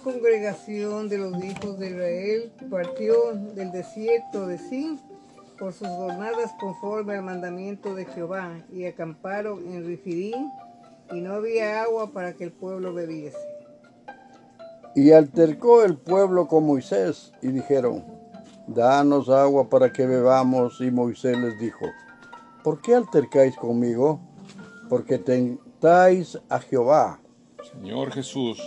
Congregación 0.06 1.10
de 1.10 1.18
los 1.18 1.44
hijos 1.44 1.80
de 1.80 1.90
Israel 1.90 2.52
partió 2.70 3.34
del 3.56 3.72
desierto 3.72 4.46
de 4.46 4.60
Sin 4.60 5.00
por 5.58 5.74
sus 5.74 5.88
jornadas 5.88 6.52
conforme 6.60 7.16
al 7.16 7.24
mandamiento 7.24 7.96
de 7.96 8.06
Jehová 8.06 8.52
y 8.72 8.86
acamparon 8.86 9.66
en 9.66 9.84
Rifidim 9.84 10.52
y 11.12 11.22
no 11.22 11.34
había 11.34 11.82
agua 11.82 12.12
para 12.12 12.34
que 12.34 12.44
el 12.44 12.52
pueblo 12.52 12.94
bebiese. 12.94 13.40
Y 14.94 15.12
altercó 15.12 15.84
el 15.84 15.98
pueblo 15.98 16.48
con 16.48 16.68
Moisés 16.68 17.34
y 17.42 17.48
dijeron, 17.48 18.06
Danos 18.68 19.30
agua 19.30 19.70
para 19.70 19.92
que 19.92 20.06
bebamos. 20.06 20.82
Y 20.82 20.92
Moisés 20.92 21.36
les 21.36 21.60
dijo, 21.60 21.86
¿por 22.64 22.80
qué 22.80 22.94
altercáis 22.94 23.56
conmigo? 23.56 24.20
Porque 24.88 25.18
tentáis 25.18 26.40
a 26.48 26.60
Jehová. 26.60 27.20
Señor 27.74 28.12
Jesús, 28.12 28.62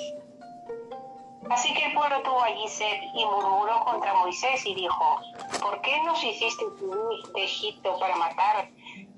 Así 1.51 1.73
que 1.73 1.87
el 1.87 1.95
pueblo 1.95 2.17
tuvo 2.23 2.43
allí 2.43 2.69
sed 2.69 3.01
y 3.15 3.25
murmuró 3.25 3.85
contra 3.85 4.15
Moisés 4.15 4.65
y 4.67 4.75
dijo, 4.75 5.21
¿por 5.61 5.81
qué 5.81 6.03
nos 6.05 6.23
hiciste 6.23 6.65
subir 6.79 7.33
de 7.35 7.45
Egipto 7.45 7.99
para 7.99 8.17
matar, 8.17 8.71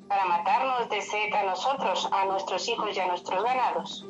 para 0.07 0.25
matarnos 0.27 0.89
de 0.89 1.03
sed 1.03 1.33
a 1.35 1.45
nosotros, 1.45 2.09
a 2.13 2.27
nuestros 2.27 2.69
hijos 2.69 2.97
y 2.97 3.01
a 3.01 3.09
nuestros 3.09 3.43
ganados? 3.43 4.07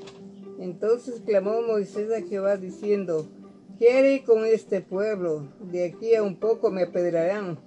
Entonces 0.58 1.22
clamó 1.24 1.62
Moisés 1.62 2.10
a 2.12 2.26
Jehová 2.26 2.56
diciendo, 2.56 3.26
¿qué 3.78 3.96
haré 3.96 4.22
con 4.22 4.44
este 4.44 4.82
pueblo? 4.82 5.48
De 5.60 5.86
aquí 5.86 6.14
a 6.14 6.22
un 6.22 6.36
poco 6.36 6.70
me 6.70 6.82
apedrearán. 6.82 7.58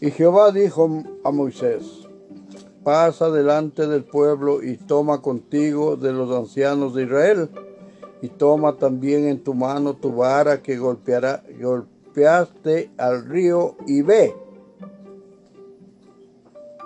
Y 0.00 0.10
Jehová 0.10 0.50
dijo 0.50 0.90
a 1.24 1.30
Moisés, 1.30 2.06
pasa 2.84 3.30
delante 3.30 3.86
del 3.86 4.04
pueblo 4.04 4.62
y 4.62 4.76
toma 4.76 5.22
contigo 5.22 5.96
de 5.96 6.12
los 6.12 6.30
ancianos 6.36 6.94
de 6.94 7.04
Israel, 7.04 7.50
y 8.22 8.28
toma 8.28 8.76
también 8.76 9.26
en 9.26 9.42
tu 9.42 9.52
mano 9.52 9.94
tu 9.94 10.14
vara 10.14 10.62
que 10.62 10.76
golpeará, 10.76 11.42
golpeaste 11.60 12.90
al 12.96 13.28
río 13.28 13.76
y 13.84 14.02
ve. 14.02 14.32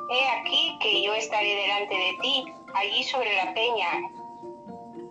He 0.09 0.41
aquí 0.41 0.79
que 0.81 1.03
yo 1.03 1.13
estaré 1.15 1.55
delante 1.55 1.95
de 1.95 2.13
ti, 2.23 2.45
allí 2.75 3.03
sobre 3.05 3.37
la 3.37 3.53
peña, 3.53 3.87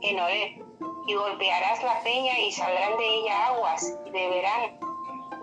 en 0.01 0.19
Horeb, 0.19 0.65
y 1.07 1.13
golpearás 1.13 1.83
la 1.83 2.01
peña 2.03 2.39
y 2.39 2.51
saldrán 2.51 2.97
de 2.97 3.05
ella 3.05 3.47
aguas, 3.47 3.95
y 4.07 4.09
beberán, 4.09 4.79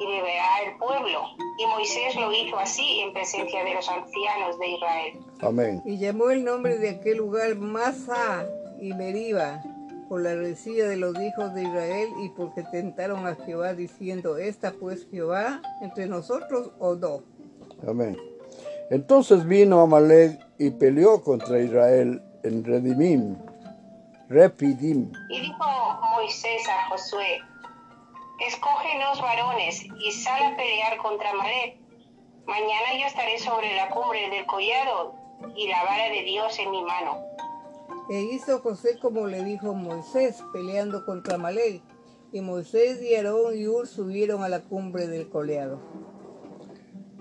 y 0.00 0.06
beberá 0.06 0.62
el 0.66 0.78
pueblo. 0.78 1.20
Y 1.58 1.66
Moisés 1.66 2.16
lo 2.16 2.32
hizo 2.32 2.58
así 2.58 3.00
en 3.02 3.12
presencia 3.12 3.62
de 3.62 3.74
los 3.74 3.88
ancianos 3.88 4.58
de 4.58 4.68
Israel. 4.68 5.20
Amén. 5.42 5.82
Y 5.84 5.98
llamó 5.98 6.30
el 6.30 6.42
nombre 6.42 6.78
de 6.78 6.90
aquel 6.90 7.18
lugar 7.18 7.54
Masa 7.54 8.46
y 8.80 8.94
Meriba, 8.94 9.62
por 10.12 10.20
la 10.20 10.34
rencilla 10.34 10.86
de 10.88 10.98
los 10.98 11.18
hijos 11.18 11.54
de 11.54 11.62
Israel 11.62 12.10
y 12.22 12.28
porque 12.28 12.62
tentaron 12.64 13.26
a 13.26 13.34
Jehová 13.34 13.72
diciendo, 13.72 14.36
¿está 14.36 14.74
pues 14.78 15.08
Jehová 15.10 15.62
entre 15.80 16.06
nosotros 16.06 16.70
o 16.78 16.94
no? 16.96 17.22
Amén. 17.88 18.18
Entonces 18.90 19.46
vino 19.46 19.80
Amalek 19.80 20.38
y 20.58 20.68
peleó 20.68 21.22
contra 21.22 21.58
Israel 21.60 22.22
en 22.42 22.62
Redimim, 22.62 23.38
Repidim. 24.28 25.10
Y 25.30 25.40
dijo 25.40 25.64
Moisés 26.14 26.60
a 26.68 26.90
Josué, 26.90 27.40
escógenos 28.46 29.18
varones 29.18 29.82
y 29.82 30.12
sal 30.12 30.42
a 30.42 30.56
pelear 30.58 30.98
contra 30.98 31.32
Malek. 31.32 31.78
Mañana 32.44 33.00
yo 33.00 33.06
estaré 33.06 33.38
sobre 33.38 33.74
la 33.76 33.88
cumbre 33.88 34.28
del 34.28 34.44
collado 34.44 35.14
y 35.56 35.68
la 35.68 35.82
vara 35.84 36.10
de 36.10 36.22
Dios 36.22 36.58
en 36.58 36.70
mi 36.70 36.82
mano. 36.82 37.32
E 38.10 38.20
hizo 38.22 38.60
José 38.60 38.98
como 39.00 39.26
le 39.26 39.44
dijo 39.44 39.74
Moisés, 39.74 40.42
peleando 40.52 41.04
contra 41.04 41.38
Malek. 41.38 41.82
Y 42.32 42.40
Moisés 42.40 43.02
y 43.02 43.14
Aarón 43.14 43.56
y 43.56 43.66
Ur 43.68 43.86
subieron 43.86 44.42
a 44.42 44.48
la 44.48 44.60
cumbre 44.60 45.06
del 45.06 45.28
coleado. 45.28 45.78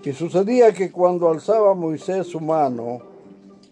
Y 0.02 0.12
sucedía 0.12 0.72
que 0.72 0.90
cuando 0.90 1.28
alzaba 1.30 1.74
Moisés 1.74 2.26
su 2.26 2.40
mano, 2.40 3.00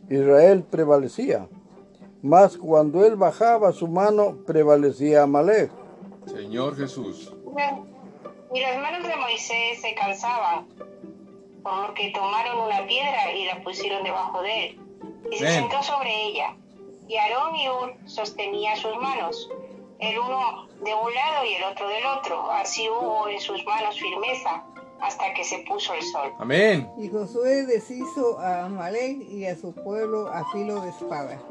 Israel 0.08 0.62
prevalecía. 0.70 1.48
Mas 2.22 2.56
cuando 2.58 3.04
él 3.04 3.16
bajaba 3.16 3.72
su 3.72 3.88
mano, 3.88 4.36
prevalecía 4.46 5.22
Amalek. 5.22 5.70
Señor 6.26 6.76
Jesús, 6.76 7.34
Y 8.52 8.60
las 8.60 8.78
manos 8.80 9.08
de 9.08 9.16
Moisés 9.16 9.80
se 9.80 9.94
cansaban, 9.94 10.66
por 11.62 11.88
lo 11.88 11.94
que 11.94 12.10
tomaron 12.12 12.66
una 12.66 12.86
piedra 12.86 13.32
y 13.34 13.46
la 13.46 13.62
pusieron 13.64 14.04
debajo 14.04 14.42
de 14.42 14.66
él. 14.66 14.80
Y 15.32 15.36
se 15.36 15.44
Ven. 15.44 15.52
sentó 15.54 15.82
sobre 15.82 16.10
ella. 16.26 16.56
Y 17.10 17.16
Aarón 17.16 17.56
y 17.56 17.68
Ur 17.68 17.94
sostenían 18.06 18.76
sus 18.76 18.96
manos, 18.96 19.50
el 19.98 20.16
uno 20.16 20.68
de 20.76 20.94
un 20.94 21.12
lado 21.12 21.44
y 21.44 21.54
el 21.54 21.64
otro 21.64 21.88
del 21.88 22.06
otro. 22.06 22.52
Así 22.52 22.88
hubo 22.88 23.28
en 23.28 23.40
sus 23.40 23.64
manos 23.64 23.98
firmeza 23.98 24.64
hasta 25.00 25.34
que 25.34 25.42
se 25.42 25.58
puso 25.66 25.92
el 25.92 26.02
sol. 26.02 26.32
amén. 26.38 26.88
Y 26.98 27.08
Josué 27.08 27.66
deshizo 27.66 28.38
a 28.38 28.66
Amalek 28.66 29.28
y 29.28 29.44
a 29.44 29.56
su 29.56 29.74
pueblo 29.74 30.28
a 30.28 30.44
filo 30.52 30.80
de 30.82 30.90
espada. 30.90 31.42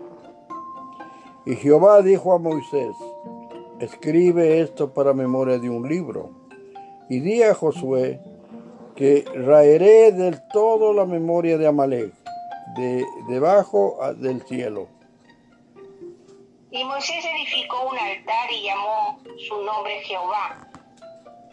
Y 1.46 1.58
Jehová 1.58 2.04
dijo 2.04 2.32
a 2.32 2.40
Moisés, 2.40 2.96
escribe 3.82 4.62
esto 4.62 4.94
para 4.94 5.14
memoria 5.14 5.60
de 5.60 5.70
un 5.70 5.90
libro. 5.90 6.30
Y 7.10 7.20
di 7.20 7.44
a 7.44 7.54
Josué 7.54 8.22
que 8.96 9.26
raeré 9.36 10.14
del 10.14 10.40
todo 10.54 10.94
la 10.94 11.06
memoria 11.06 11.58
de 11.58 11.68
Amalek, 11.68 12.14
de 12.78 13.06
debajo 13.28 13.98
del 14.16 14.42
cielo. 14.44 14.88
Y 16.72 16.84
Moisés 16.84 17.26
edificó 17.26 17.90
un 17.90 17.98
altar 17.98 18.52
y 18.52 18.64
llamó 18.64 19.20
su 19.48 19.62
nombre 19.64 20.02
Jehová. 20.04 20.68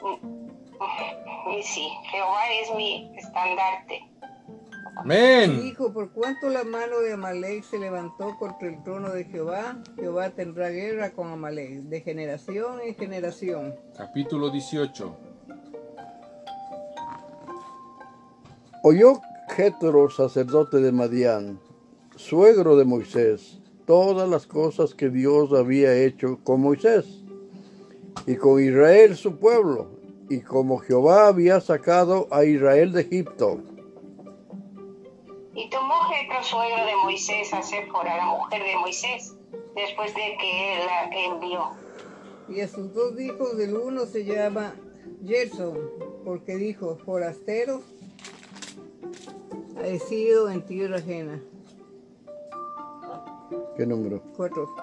Y 1.48 1.62
sí, 1.62 1.88
Jehová 2.10 2.50
es 2.60 2.74
mi 2.74 3.10
estandarte. 3.16 4.02
Amén. 4.96 5.62
Dijo, 5.62 5.92
por 5.92 6.10
cuanto 6.10 6.50
la 6.50 6.64
mano 6.64 6.98
de 7.00 7.14
Amalek 7.14 7.62
se 7.64 7.78
levantó 7.78 8.36
contra 8.38 8.68
el 8.68 8.82
trono 8.82 9.10
de 9.10 9.24
Jehová, 9.24 9.78
Jehová 9.94 10.30
tendrá 10.30 10.68
guerra 10.70 11.12
con 11.12 11.30
Amalek, 11.30 11.82
de 11.84 12.00
generación 12.00 12.80
en 12.80 12.94
generación. 12.94 13.74
Capítulo 13.96 14.50
18. 14.50 15.16
Oyó 18.82 19.20
Jetro, 19.48 20.10
sacerdote 20.10 20.78
de 20.78 20.92
Madián, 20.92 21.60
suegro 22.16 22.76
de 22.76 22.84
Moisés, 22.84 23.60
todas 23.86 24.28
las 24.28 24.46
cosas 24.46 24.94
que 24.94 25.08
Dios 25.08 25.52
había 25.52 25.94
hecho 25.94 26.38
con 26.44 26.60
Moisés 26.60 27.22
y 28.26 28.36
con 28.36 28.62
Israel 28.62 29.16
su 29.16 29.38
pueblo, 29.38 29.88
y 30.28 30.40
como 30.40 30.78
Jehová 30.78 31.28
había 31.28 31.60
sacado 31.60 32.26
a 32.30 32.44
Israel 32.44 32.92
de 32.92 33.02
Egipto. 33.02 33.60
Y 35.54 35.70
tomó 35.70 35.94
Jetro, 36.10 36.42
suegro 36.42 36.84
de 36.84 36.96
Moisés, 37.04 37.52
a 37.54 37.62
Séfora, 37.62 38.16
la 38.16 38.26
mujer 38.26 38.62
de 38.62 38.76
Moisés, 38.76 39.36
después 39.74 40.14
de 40.14 40.36
que 40.40 40.74
él 40.74 40.86
la 40.86 41.34
envió. 41.34 41.70
Y 42.48 42.60
a 42.60 42.68
sus 42.68 42.92
dos 42.92 43.18
hijos 43.20 43.56
del 43.56 43.76
uno 43.76 44.06
se 44.06 44.24
llama 44.24 44.74
Gerson, 45.24 45.78
porque 46.24 46.56
dijo, 46.56 46.98
forastero 47.04 47.82
he 49.84 49.98
sido 49.98 50.50
en 50.50 50.62
tierra 50.62 50.96
ajena. 50.96 51.40
¿Qué 53.76 53.86
número? 53.86 54.22
Cuatro. 54.36 54.74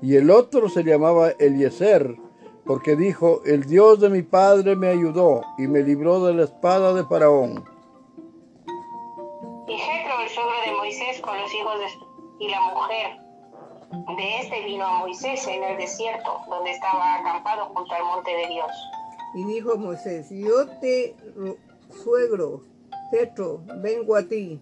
Y 0.00 0.16
el 0.16 0.30
otro 0.30 0.68
se 0.68 0.82
llamaba 0.82 1.30
Eliezer, 1.30 2.16
porque 2.64 2.96
dijo, 2.96 3.42
el 3.44 3.64
Dios 3.64 4.00
de 4.00 4.08
mi 4.08 4.22
padre 4.22 4.76
me 4.76 4.88
ayudó 4.88 5.42
y 5.58 5.68
me 5.68 5.82
libró 5.82 6.24
de 6.24 6.34
la 6.34 6.44
espada 6.44 6.92
de 6.94 7.04
Faraón. 7.04 7.64
Y 9.68 9.76
Jetro, 9.76 10.20
el 10.22 10.28
suegro 10.28 10.52
de 10.66 10.72
Moisés, 10.76 11.20
con 11.20 11.38
los 11.38 11.54
hijos 11.54 11.74
de, 11.78 12.44
y 12.44 12.48
la 12.48 12.60
mujer 12.60 13.22
de 14.16 14.38
este 14.40 14.64
vino 14.64 14.84
a 14.84 14.98
Moisés 15.00 15.46
en 15.46 15.62
el 15.62 15.76
desierto, 15.76 16.40
donde 16.48 16.70
estaba 16.70 17.16
acampado 17.16 17.66
junto 17.66 17.94
al 17.94 18.04
monte 18.04 18.30
de 18.30 18.48
Dios. 18.48 18.70
Y 19.34 19.44
dijo 19.44 19.76
Moisés, 19.76 20.28
yo 20.30 20.66
te 20.80 21.14
suegro, 22.02 22.62
Jetro, 23.10 23.60
vengo 23.76 24.16
a 24.16 24.22
ti, 24.22 24.60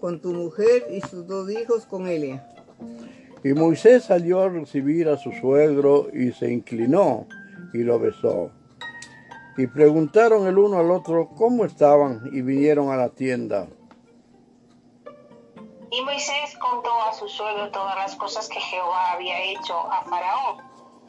con 0.00 0.20
tu 0.20 0.32
mujer 0.32 0.86
y 0.90 1.00
sus 1.02 1.26
dos 1.26 1.50
hijos 1.50 1.86
con 1.86 2.08
ella. 2.08 2.46
Y 3.44 3.52
Moisés 3.52 4.04
salió 4.04 4.40
a 4.40 4.48
recibir 4.48 5.08
a 5.08 5.16
su 5.16 5.32
suegro 5.32 6.08
y 6.12 6.32
se 6.32 6.50
inclinó 6.50 7.26
y 7.72 7.78
lo 7.78 7.98
besó. 7.98 8.50
Y 9.56 9.66
preguntaron 9.66 10.46
el 10.46 10.58
uno 10.58 10.78
al 10.78 10.90
otro 10.90 11.28
cómo 11.36 11.64
estaban 11.64 12.22
y 12.32 12.42
vinieron 12.42 12.90
a 12.90 12.96
la 12.96 13.08
tienda. 13.10 13.66
Y 15.92 16.02
Moisés 16.02 16.56
contó 16.60 16.90
a 17.02 17.12
su 17.12 17.28
suegro 17.28 17.70
todas 17.70 17.96
las 17.96 18.14
cosas 18.16 18.48
que 18.48 18.60
Jehová 18.60 19.12
había 19.12 19.42
hecho 19.42 19.74
a 19.90 20.04
Faraón 20.04 20.58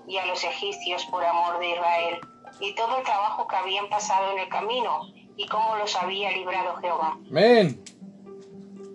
y 0.07 0.17
a 0.17 0.25
los 0.25 0.43
egipcios 0.43 1.05
por 1.05 1.23
amor 1.23 1.59
de 1.59 1.69
Israel, 1.69 2.19
y 2.59 2.73
todo 2.75 2.97
el 2.97 3.03
trabajo 3.03 3.47
que 3.47 3.55
habían 3.55 3.87
pasado 3.89 4.31
en 4.31 4.39
el 4.39 4.49
camino, 4.49 5.07
y 5.37 5.47
cómo 5.47 5.75
los 5.77 5.95
había 5.95 6.31
librado 6.31 6.75
Jehová. 6.77 7.17
Amén. 7.29 7.83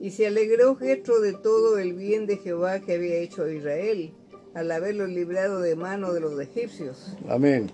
Y 0.07 0.13
se 0.13 0.29
alegró 0.29 0.77
Jetro 0.77 1.19
de 1.19 1.33
todo 1.33 1.79
el 1.79 1.93
bien 1.95 2.27
de 2.27 2.37
Jehová 2.37 2.79
que 2.79 2.95
había 2.95 3.17
hecho 3.17 3.43
a 3.43 3.53
Israel, 3.53 4.15
al 4.55 4.71
haberlo 4.71 5.09
librado 5.09 5.59
de 5.59 5.75
mano 5.75 6.13
de 6.13 6.21
los 6.21 6.39
egipcios. 6.39 7.17
Amén. 7.29 7.73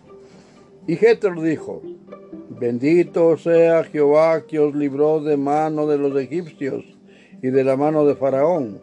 Y 0.87 0.97
Jetro 0.97 1.39
dijo, 1.43 1.83
bendito 2.49 3.37
sea 3.37 3.85
Jehová 3.85 4.47
que 4.47 4.59
os 4.59 4.75
libró 4.75 5.21
de 5.21 5.37
mano 5.37 5.87
de 5.87 5.99
los 5.99 6.19
egipcios 6.19 6.83
y 7.43 7.51
de 7.51 7.65
la 7.65 7.77
mano 7.77 8.07
de 8.07 8.15
Faraón, 8.15 8.81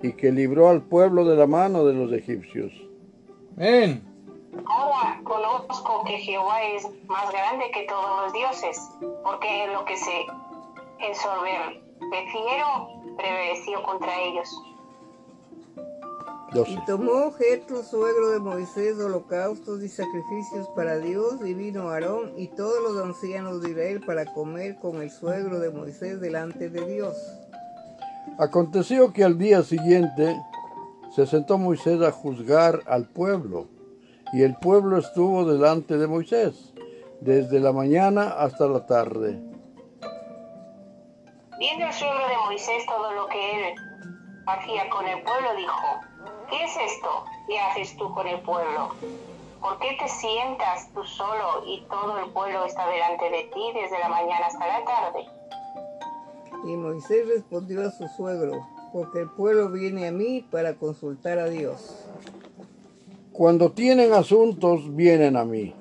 y 0.00 0.12
que 0.12 0.30
libró 0.30 0.68
al 0.68 0.82
pueblo 0.82 1.24
de 1.24 1.34
la 1.34 1.48
mano 1.48 1.84
de 1.84 1.94
los 1.94 2.12
egipcios. 2.12 2.72
Amén. 3.56 4.00
Ahora 4.64 5.20
conozco 5.24 6.04
que 6.04 6.18
Jehová 6.18 6.62
es 6.76 6.86
más 7.08 7.32
grande 7.32 7.64
que 7.74 7.82
todos 7.82 8.22
los 8.22 8.32
dioses, 8.32 8.80
porque 9.24 9.64
en 9.64 9.72
lo 9.72 9.84
que 9.86 9.96
se 9.96 10.24
prevaleció 13.16 13.82
contra 13.82 14.20
ellos. 14.20 14.48
Y 16.52 16.56
12. 16.56 16.82
tomó 16.86 17.32
Jetro, 17.32 17.82
suegro 17.82 18.30
de 18.30 18.38
Moisés, 18.38 18.98
holocaustos 18.98 19.82
y 19.82 19.88
sacrificios 19.88 20.68
para 20.76 20.98
Dios, 20.98 21.36
y 21.44 21.54
vino 21.54 21.88
Aarón 21.88 22.32
y 22.36 22.48
todos 22.48 22.82
los 22.82 23.02
ancianos 23.02 23.62
de 23.62 23.70
Israel 23.70 24.02
para 24.04 24.26
comer 24.26 24.76
con 24.76 25.00
el 25.00 25.10
suegro 25.10 25.60
de 25.60 25.70
Moisés 25.70 26.20
delante 26.20 26.68
de 26.68 26.84
Dios. 26.84 27.16
Aconteció 28.38 29.12
que 29.14 29.24
al 29.24 29.38
día 29.38 29.62
siguiente 29.62 30.36
se 31.14 31.26
sentó 31.26 31.56
Moisés 31.56 32.02
a 32.02 32.12
juzgar 32.12 32.82
al 32.86 33.06
pueblo, 33.06 33.66
y 34.34 34.42
el 34.42 34.54
pueblo 34.56 34.98
estuvo 34.98 35.50
delante 35.50 35.96
de 35.96 36.06
Moisés, 36.06 36.74
desde 37.20 37.60
la 37.60 37.72
mañana 37.72 38.28
hasta 38.28 38.66
la 38.66 38.84
tarde. 38.86 39.51
Viendo 41.58 41.86
el 41.86 41.92
suegro 41.92 42.28
de 42.28 42.36
Moisés 42.46 42.86
todo 42.86 43.12
lo 43.12 43.26
que 43.28 43.68
él 43.68 43.74
hacía 44.46 44.88
con 44.90 45.06
el 45.06 45.22
pueblo, 45.22 45.54
dijo, 45.56 45.80
¿qué 46.50 46.64
es 46.64 46.76
esto 46.76 47.24
que 47.46 47.58
haces 47.58 47.96
tú 47.96 48.12
con 48.14 48.26
el 48.26 48.40
pueblo? 48.40 48.88
¿Por 49.60 49.78
qué 49.78 49.96
te 50.00 50.08
sientas 50.08 50.92
tú 50.92 51.04
solo 51.04 51.64
y 51.66 51.82
todo 51.88 52.18
el 52.18 52.30
pueblo 52.32 52.64
está 52.64 52.88
delante 52.88 53.30
de 53.30 53.44
ti 53.44 53.60
desde 53.74 53.98
la 54.00 54.08
mañana 54.08 54.46
hasta 54.46 54.66
la 54.66 54.84
tarde? 54.84 55.26
Y 56.64 56.76
Moisés 56.76 57.28
respondió 57.28 57.86
a 57.86 57.90
su 57.90 58.08
suegro, 58.08 58.66
porque 58.92 59.20
el 59.20 59.30
pueblo 59.30 59.70
viene 59.70 60.08
a 60.08 60.12
mí 60.12 60.44
para 60.50 60.74
consultar 60.74 61.38
a 61.38 61.46
Dios. 61.46 62.06
Cuando 63.32 63.70
tienen 63.70 64.12
asuntos, 64.12 64.94
vienen 64.96 65.36
a 65.36 65.44
mí, 65.44 65.74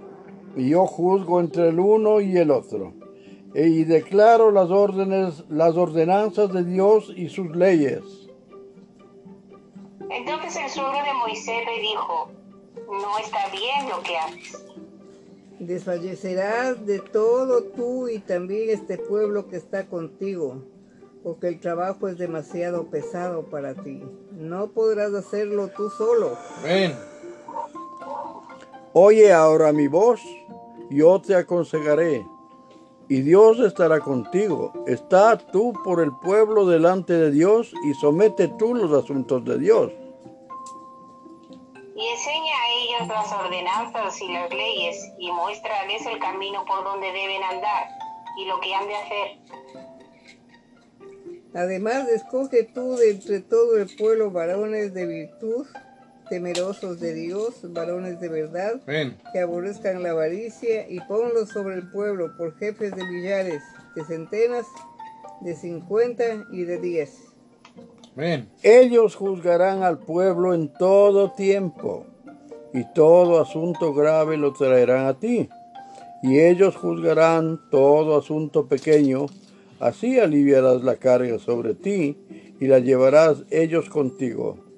y 0.55 0.69
yo 0.69 0.85
juzgo 0.85 1.39
entre 1.39 1.69
el 1.69 1.79
uno 1.79 2.21
y 2.21 2.37
el 2.37 2.51
otro, 2.51 2.93
y 3.53 3.83
declaro 3.83 4.51
las 4.51 4.69
órdenes, 4.69 5.43
las 5.49 5.75
ordenanzas 5.75 6.51
de 6.53 6.63
Dios 6.63 7.11
y 7.15 7.29
sus 7.29 7.55
leyes. 7.55 8.01
Entonces 10.09 10.55
el 10.57 10.69
suegro 10.69 10.97
de 11.03 11.13
Moisés 11.13 11.59
le 11.65 11.81
dijo, 11.81 12.31
no 12.87 13.17
está 13.19 13.49
bien 13.51 13.89
lo 13.89 14.01
que 14.03 14.17
haces. 14.17 14.65
Desfallecerás 15.59 16.85
de 16.85 16.99
todo 16.99 17.63
tú 17.63 18.07
y 18.07 18.19
también 18.19 18.69
este 18.71 18.97
pueblo 18.97 19.47
que 19.47 19.57
está 19.57 19.87
contigo, 19.87 20.63
porque 21.23 21.47
el 21.47 21.59
trabajo 21.59 22.07
es 22.07 22.17
demasiado 22.17 22.87
pesado 22.89 23.45
para 23.45 23.75
ti. 23.75 24.01
No 24.31 24.71
podrás 24.71 25.13
hacerlo 25.13 25.69
tú 25.69 25.89
solo. 25.91 26.37
Amén. 26.59 26.97
Oye 28.93 29.31
ahora 29.31 29.71
mi 29.71 29.87
voz, 29.87 30.19
yo 30.89 31.21
te 31.21 31.35
aconsejaré, 31.35 32.25
y 33.11 33.23
Dios 33.23 33.59
estará 33.59 33.99
contigo. 33.99 34.71
Está 34.87 35.37
tú 35.37 35.73
por 35.83 36.01
el 36.01 36.13
pueblo 36.23 36.65
delante 36.65 37.11
de 37.11 37.29
Dios 37.29 37.73
y 37.83 37.93
somete 37.95 38.47
tú 38.57 38.73
los 38.73 39.03
asuntos 39.03 39.43
de 39.43 39.59
Dios. 39.59 39.91
Y 41.93 42.07
enseña 42.07 42.53
a 42.55 42.69
ellos 42.69 43.07
las 43.09 43.33
ordenanzas 43.33 44.21
y 44.21 44.31
las 44.31 44.49
leyes 44.49 45.11
y 45.19 45.29
muéstrales 45.29 46.05
el 46.05 46.19
camino 46.19 46.63
por 46.63 46.85
donde 46.85 47.07
deben 47.07 47.43
andar 47.43 47.89
y 48.37 48.45
lo 48.45 48.61
que 48.61 48.73
han 48.73 48.87
de 48.87 48.95
hacer. 48.95 49.39
Además, 51.53 52.07
escoge 52.07 52.63
tú 52.63 52.95
de 52.95 53.11
entre 53.11 53.41
todo 53.41 53.75
el 53.75 53.93
pueblo 53.93 54.31
varones 54.31 54.93
de 54.93 55.05
virtud, 55.05 55.67
temerosos 56.31 57.01
de 57.01 57.13
Dios, 57.13 57.59
varones 57.73 58.21
de 58.21 58.29
verdad, 58.29 58.79
que 59.33 59.39
aborrezcan 59.39 60.01
la 60.01 60.11
avaricia, 60.11 60.89
y 60.89 61.01
ponlos 61.01 61.49
sobre 61.49 61.75
el 61.75 61.89
pueblo 61.91 62.31
por 62.37 62.55
jefes 62.55 62.95
de 62.95 63.03
millares, 63.03 63.61
de 63.97 64.05
centenas, 64.05 64.65
de 65.41 65.53
cincuenta 65.57 66.23
y 66.53 66.63
de 66.63 66.77
diez. 66.77 67.17
Ellos 68.63 69.15
juzgarán 69.15 69.83
al 69.83 69.99
pueblo 69.99 70.53
en 70.53 70.71
todo 70.71 71.33
tiempo, 71.33 72.05
y 72.73 72.85
todo 72.93 73.41
asunto 73.41 73.93
grave 73.93 74.37
lo 74.37 74.53
traerán 74.53 75.07
a 75.07 75.19
ti. 75.19 75.49
Y 76.23 76.39
ellos 76.39 76.77
juzgarán 76.77 77.59
todo 77.69 78.17
asunto 78.17 78.67
pequeño, 78.67 79.25
así 79.81 80.17
aliviarás 80.17 80.81
la 80.81 80.95
carga 80.95 81.39
sobre 81.39 81.73
ti 81.73 82.17
y 82.57 82.67
la 82.67 82.79
llevarás 82.79 83.43
ellos 83.49 83.89
contigo. 83.89 84.70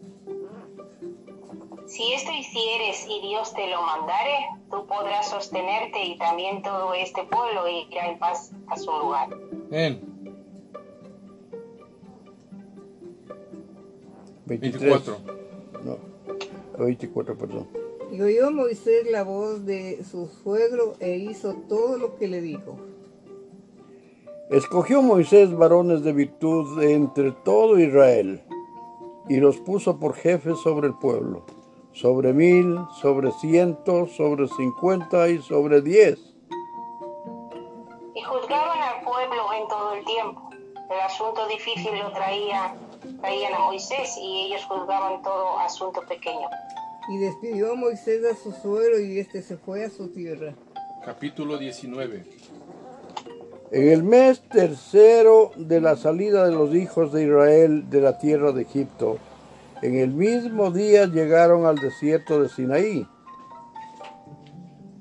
Si 1.94 2.12
esto 2.12 2.32
hicieres 2.32 3.06
y 3.08 3.22
Dios 3.22 3.54
te 3.54 3.70
lo 3.70 3.80
mandare, 3.84 4.50
tú 4.72 4.88
podrás 4.88 5.30
sostenerte 5.30 6.04
y 6.04 6.18
también 6.18 6.64
todo 6.64 6.92
este 6.96 7.22
pueblo 7.26 7.68
irá 7.68 8.10
en 8.10 8.18
paz 8.18 8.52
a 8.66 8.78
su 8.78 8.92
lugar. 8.92 9.30
Amén. 9.68 10.02
23. 14.48 14.82
24. 14.82 15.18
No, 15.84 15.98
24, 16.84 17.38
perdón. 17.38 17.68
Y 18.12 18.20
oyó 18.24 18.50
Moisés 18.50 19.06
la 19.12 19.24
voz 19.24 19.64
de 19.64 20.04
su 20.04 20.26
suegro 20.42 20.96
e 21.00 21.18
hizo 21.18 21.54
todo 21.70 22.00
lo 22.00 22.16
que 22.16 22.28
le 22.28 22.42
dijo. 22.42 22.76
Escogió 24.50 25.04
Moisés 25.04 25.56
varones 25.56 26.02
de 26.02 26.12
virtud 26.12 26.80
de 26.80 26.96
entre 26.96 27.34
todo 27.34 27.78
Israel 27.78 28.42
y 29.30 29.38
los 29.38 29.58
puso 29.58 30.00
por 30.00 30.16
jefes 30.16 30.58
sobre 30.58 30.88
el 30.88 30.96
pueblo, 30.96 31.46
sobre 31.94 32.34
mil, 32.34 32.80
sobre 33.00 33.32
cientos, 33.32 34.12
sobre 34.16 34.48
cincuenta 34.48 35.30
y 35.30 35.42
sobre 35.42 35.82
diez. 35.82 36.20
Y 38.16 38.22
juzgaban 38.22 38.80
al 38.82 39.04
pueblo 39.04 39.54
en 39.54 39.68
todo 39.68 39.94
el 39.94 40.06
tiempo. 40.06 40.50
El 40.90 41.00
asunto 41.00 41.48
difícil 41.48 41.98
lo 41.98 42.12
traía, 42.12 42.76
traían 43.22 43.54
a 43.54 43.60
Moisés 43.60 44.18
y 44.22 44.48
ellos 44.48 44.66
juzgaban 44.66 45.22
todo 45.22 45.60
asunto 45.60 46.02
pequeño. 46.08 46.50
Y 47.10 47.18
despidió 47.18 47.76
Moisés 47.76 48.22
a 48.26 48.36
su 48.36 48.52
suegro 48.52 49.00
y 49.00 49.20
éste 49.20 49.42
se 49.42 49.58
fue 49.58 49.86
a 49.86 49.90
su 49.90 50.10
tierra. 50.10 50.54
Capítulo 51.06 51.58
19. 51.58 52.24
En 53.72 53.90
el 53.90 54.04
mes 54.04 54.42
tercero 54.50 55.52
de 55.56 55.82
la 55.82 55.96
salida 55.96 56.46
de 56.46 56.52
los 56.52 56.74
hijos 56.76 57.12
de 57.12 57.24
Israel 57.24 57.90
de 57.90 58.02
la 58.02 58.20
tierra 58.20 58.52
de 58.52 58.62
Egipto, 58.62 59.18
en 59.84 59.98
el 59.98 60.12
mismo 60.12 60.72
día 60.72 61.08
llegaron 61.08 61.66
al 61.66 61.76
desierto 61.76 62.42
de 62.42 62.48
Sinaí. 62.48 63.06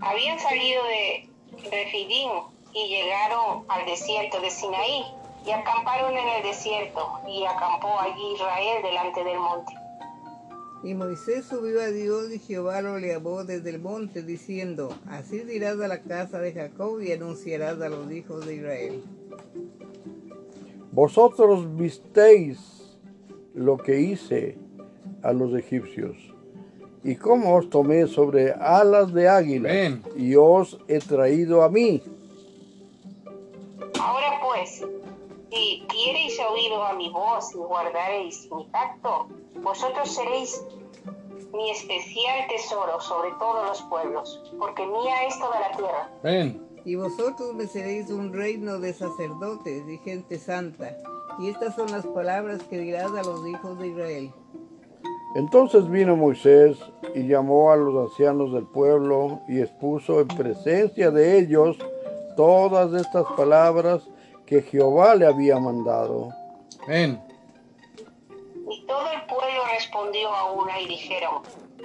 Habían 0.01 0.41
salido 0.41 0.83
de 0.85 1.29
Refidim 1.71 2.31
y 2.75 2.89
llegaron 2.89 3.65
al 3.69 3.87
desierto 3.87 4.41
de 4.41 4.51
Sinaí 4.51 5.05
y 5.47 5.53
acamparon 5.53 6.17
en 6.17 6.29
el 6.29 6.43
desierto 6.43 7.21
y 7.29 7.45
acampó 7.45 8.01
allí 8.01 8.35
Israel 8.35 8.83
delante 8.83 9.23
del 9.23 9.39
monte. 9.39 9.73
Y 10.83 10.95
Moisés 10.95 11.45
subió 11.45 11.81
a 11.81 11.87
Dios 11.87 12.33
y 12.33 12.41
Jehová 12.41 12.83
lo 12.83 12.99
llamó 12.99 13.45
desde 13.45 13.71
el 13.71 13.79
monte 13.79 14.25
diciendo, 14.25 14.89
así 15.09 15.39
dirás 15.45 15.81
a 15.81 15.87
la 15.87 16.03
casa 16.03 16.41
de 16.41 16.53
Jacob 16.53 17.01
y 17.01 17.13
anunciarás 17.13 17.81
a 17.81 17.89
los 17.89 18.11
hijos 18.11 18.45
de 18.45 18.57
Israel. 18.57 19.05
Vosotros 20.91 21.77
visteis 21.77 22.99
lo 23.55 23.77
que 23.77 24.01
hice 24.01 24.62
a 25.23 25.33
los 25.33 25.55
egipcios 25.55 26.17
y 27.05 27.17
cómo 27.17 27.57
os 27.57 27.69
tomé 27.69 28.07
sobre 28.07 28.53
alas 28.53 29.13
de 29.13 29.29
águila 29.29 29.71
y 30.17 30.37
os 30.37 30.79
he 30.89 31.01
traído 31.01 31.63
a 31.63 31.69
mí. 31.69 32.03
Ahora 34.01 34.41
pues, 34.45 34.85
si 35.51 35.87
diereis 35.93 36.39
oído 36.41 36.83
a 36.85 36.95
mi 36.95 37.11
voz 37.11 37.55
y 37.55 37.59
guardareis 37.59 38.49
mi 38.53 38.65
pacto, 38.67 39.29
vosotros 39.63 40.15
seréis 40.15 40.65
mi 41.53 41.71
especial 41.71 42.49
tesoro 42.49 43.01
sobre 43.01 43.31
todos 43.39 43.67
los 43.67 43.83
pueblos, 43.83 44.53
porque 44.59 44.87
mía 44.87 45.27
es 45.27 45.39
toda 45.39 45.61
la 45.61 45.77
tierra. 45.77 46.11
Amén. 46.21 46.69
Y 46.85 46.97
vosotros 46.97 47.55
me 47.55 47.67
seréis 47.67 48.11
un 48.11 48.33
reino 48.33 48.79
de 48.79 48.93
sacerdotes 48.93 49.89
y 49.89 49.99
gente 49.99 50.39
santa. 50.39 50.97
Y 51.39 51.49
estas 51.49 51.77
son 51.77 51.91
las 51.93 52.07
palabras 52.07 52.63
que 52.65 52.79
dirás 52.79 53.13
a 53.13 53.23
los 53.23 53.47
hijos 53.47 53.79
de 53.79 53.89
Israel. 53.89 54.33
Entonces 55.35 55.89
vino 55.89 56.17
Moisés 56.17 56.79
y 57.15 57.27
llamó 57.27 57.73
a 57.73 57.77
los 57.77 58.11
ancianos 58.11 58.53
del 58.53 58.67
pueblo 58.67 59.41
y 59.49 59.61
expuso 59.61 60.21
en 60.21 60.29
presencia 60.29 61.11
de 61.11 61.39
ellos 61.39 61.79
todas 62.37 62.93
estas 62.93 63.25
palabras 63.37 64.03
que 64.47 64.63
Jehová 64.63 65.15
le 65.15 65.27
había 65.27 65.59
mandado. 65.59 66.29
Amén. 66.85 67.23
Y 68.71 68.87
todo 68.87 69.11
el 69.11 69.23
pueblo 69.23 69.63
respondió 69.73 70.29
a 70.35 70.53
una 70.53 70.81
y 70.81 70.89
dijeron, 70.89 71.43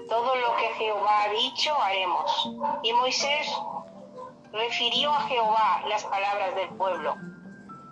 todo 0.08 0.36
lo 0.36 0.56
que 0.58 0.68
Jehová 0.78 1.24
ha 1.24 1.32
dicho 1.32 1.74
haremos. 1.82 2.52
Y 2.84 2.94
Moisés 2.94 3.48
refirió 4.52 5.12
a 5.12 5.22
Jehová 5.22 5.84
las 5.90 6.04
palabras 6.06 6.56
del 6.56 6.70
pueblo. 6.70 7.16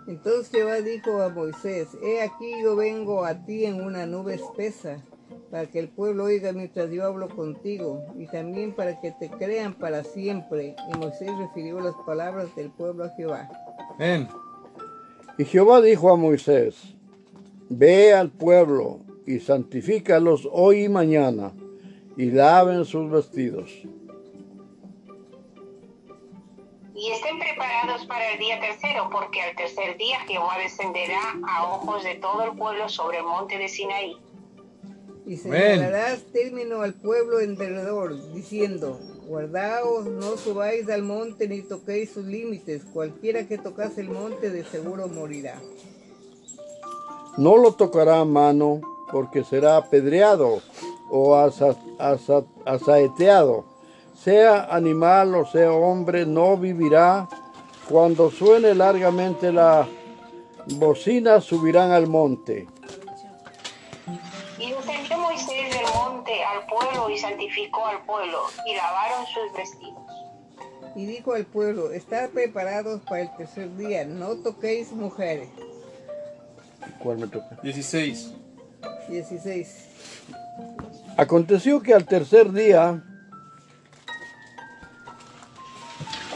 Entonces 0.06 0.50
Jehová 0.50 0.76
dijo 0.76 1.20
a 1.22 1.28
Moisés, 1.28 1.88
He 2.02 2.22
aquí 2.22 2.62
yo 2.62 2.76
vengo 2.76 3.24
a 3.24 3.44
ti 3.44 3.64
en 3.66 3.84
una 3.84 4.06
nube 4.06 4.34
espesa, 4.34 5.02
para 5.50 5.66
que 5.66 5.78
el 5.78 5.88
pueblo 5.88 6.24
oiga 6.24 6.52
mientras 6.52 6.90
yo 6.90 7.04
hablo 7.04 7.28
contigo, 7.28 8.04
y 8.18 8.26
también 8.26 8.74
para 8.74 9.00
que 9.00 9.12
te 9.12 9.30
crean 9.30 9.74
para 9.74 10.04
siempre. 10.04 10.74
Y 10.92 10.98
Moisés 10.98 11.30
refirió 11.38 11.80
las 11.80 11.94
palabras 12.06 12.54
del 12.56 12.70
pueblo 12.70 13.04
a 13.04 13.10
Jehová. 13.10 13.48
Amén. 13.94 14.28
Y 15.38 15.44
Jehová 15.44 15.80
dijo 15.80 16.10
a 16.10 16.16
Moisés, 16.16 16.94
Ve 17.68 18.14
al 18.14 18.30
pueblo 18.30 19.00
y 19.26 19.40
santifícalos 19.40 20.48
hoy 20.52 20.84
y 20.84 20.88
mañana, 20.88 21.52
y 22.16 22.30
laven 22.30 22.84
sus 22.84 23.10
vestidos. 23.10 23.70
Y 26.94 27.10
estén 27.10 27.38
preparados 27.38 28.06
para 28.06 28.32
el 28.32 28.38
día 28.38 28.58
tercero, 28.58 29.10
porque 29.12 29.42
al 29.42 29.54
tercer 29.54 29.98
día 29.98 30.18
Jehová 30.26 30.56
descenderá 30.58 31.20
a 31.46 31.74
ojos 31.74 32.04
de 32.04 32.14
todo 32.14 32.44
el 32.44 32.56
pueblo 32.56 32.88
sobre 32.88 33.18
el 33.18 33.24
monte 33.24 33.58
de 33.58 33.68
Sinaí. 33.68 34.16
Y 35.26 35.36
señalarás 35.36 36.20
término 36.32 36.82
al 36.82 36.94
pueblo 36.94 37.40
en 37.40 37.56
derredor, 37.56 38.14
diciendo, 38.32 39.00
Guardaos, 39.26 40.06
no 40.06 40.36
subáis 40.36 40.88
al 40.88 41.02
monte 41.02 41.48
ni 41.48 41.62
toquéis 41.62 42.10
sus 42.10 42.24
límites, 42.26 42.84
cualquiera 42.92 43.48
que 43.48 43.58
tocase 43.58 44.02
el 44.02 44.08
monte 44.10 44.50
de 44.50 44.62
seguro 44.64 45.08
morirá. 45.08 45.60
No 47.38 47.56
lo 47.56 47.72
tocará 47.72 48.20
a 48.20 48.24
mano, 48.24 48.80
porque 49.10 49.42
será 49.44 49.76
apedreado 49.76 50.60
o 51.10 51.34
asa- 51.34 51.76
asa- 51.98 52.44
asaeteado. 52.64 53.64
Sea 54.14 54.64
animal 54.74 55.34
o 55.34 55.44
sea 55.44 55.72
hombre, 55.72 56.24
no 56.24 56.56
vivirá. 56.56 57.28
Cuando 57.88 58.30
suene 58.30 58.74
largamente 58.74 59.52
la 59.52 59.86
bocina, 60.78 61.40
subirán 61.40 61.90
al 61.90 62.06
monte. 62.06 62.66
Al 66.44 66.66
pueblo 66.66 67.10
y 67.10 67.18
santificó 67.18 67.86
al 67.86 68.04
pueblo, 68.04 68.38
y 68.66 68.74
lavaron 68.76 69.24
sus 69.26 69.52
vestidos. 69.56 70.02
Y 70.94 71.04
dijo 71.06 71.34
al 71.34 71.44
pueblo, 71.44 71.90
Estad 71.92 72.30
preparados 72.30 73.02
para 73.02 73.22
el 73.22 73.36
tercer 73.36 73.74
día, 73.76 74.04
no 74.04 74.36
toquéis 74.36 74.92
mujeres. 74.92 75.48
¿Cuál 77.02 77.18
me 77.18 77.26
toca? 77.26 77.58
16. 77.62 78.32
16. 79.08 79.84
Aconteció 81.18 81.80
que 81.82 81.92
al 81.94 82.06
tercer 82.06 82.50
día, 82.52 83.02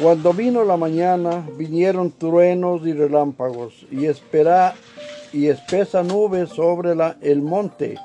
cuando 0.00 0.32
vino 0.32 0.64
la 0.64 0.76
mañana, 0.76 1.46
vinieron 1.56 2.10
truenos 2.12 2.86
y 2.86 2.92
relámpagos 2.92 3.86
y, 3.90 4.06
espera, 4.06 4.74
y 5.32 5.48
espesa 5.48 6.02
nube 6.02 6.46
sobre 6.46 6.94
la- 6.94 7.16
el 7.20 7.42
monte, 7.42 7.96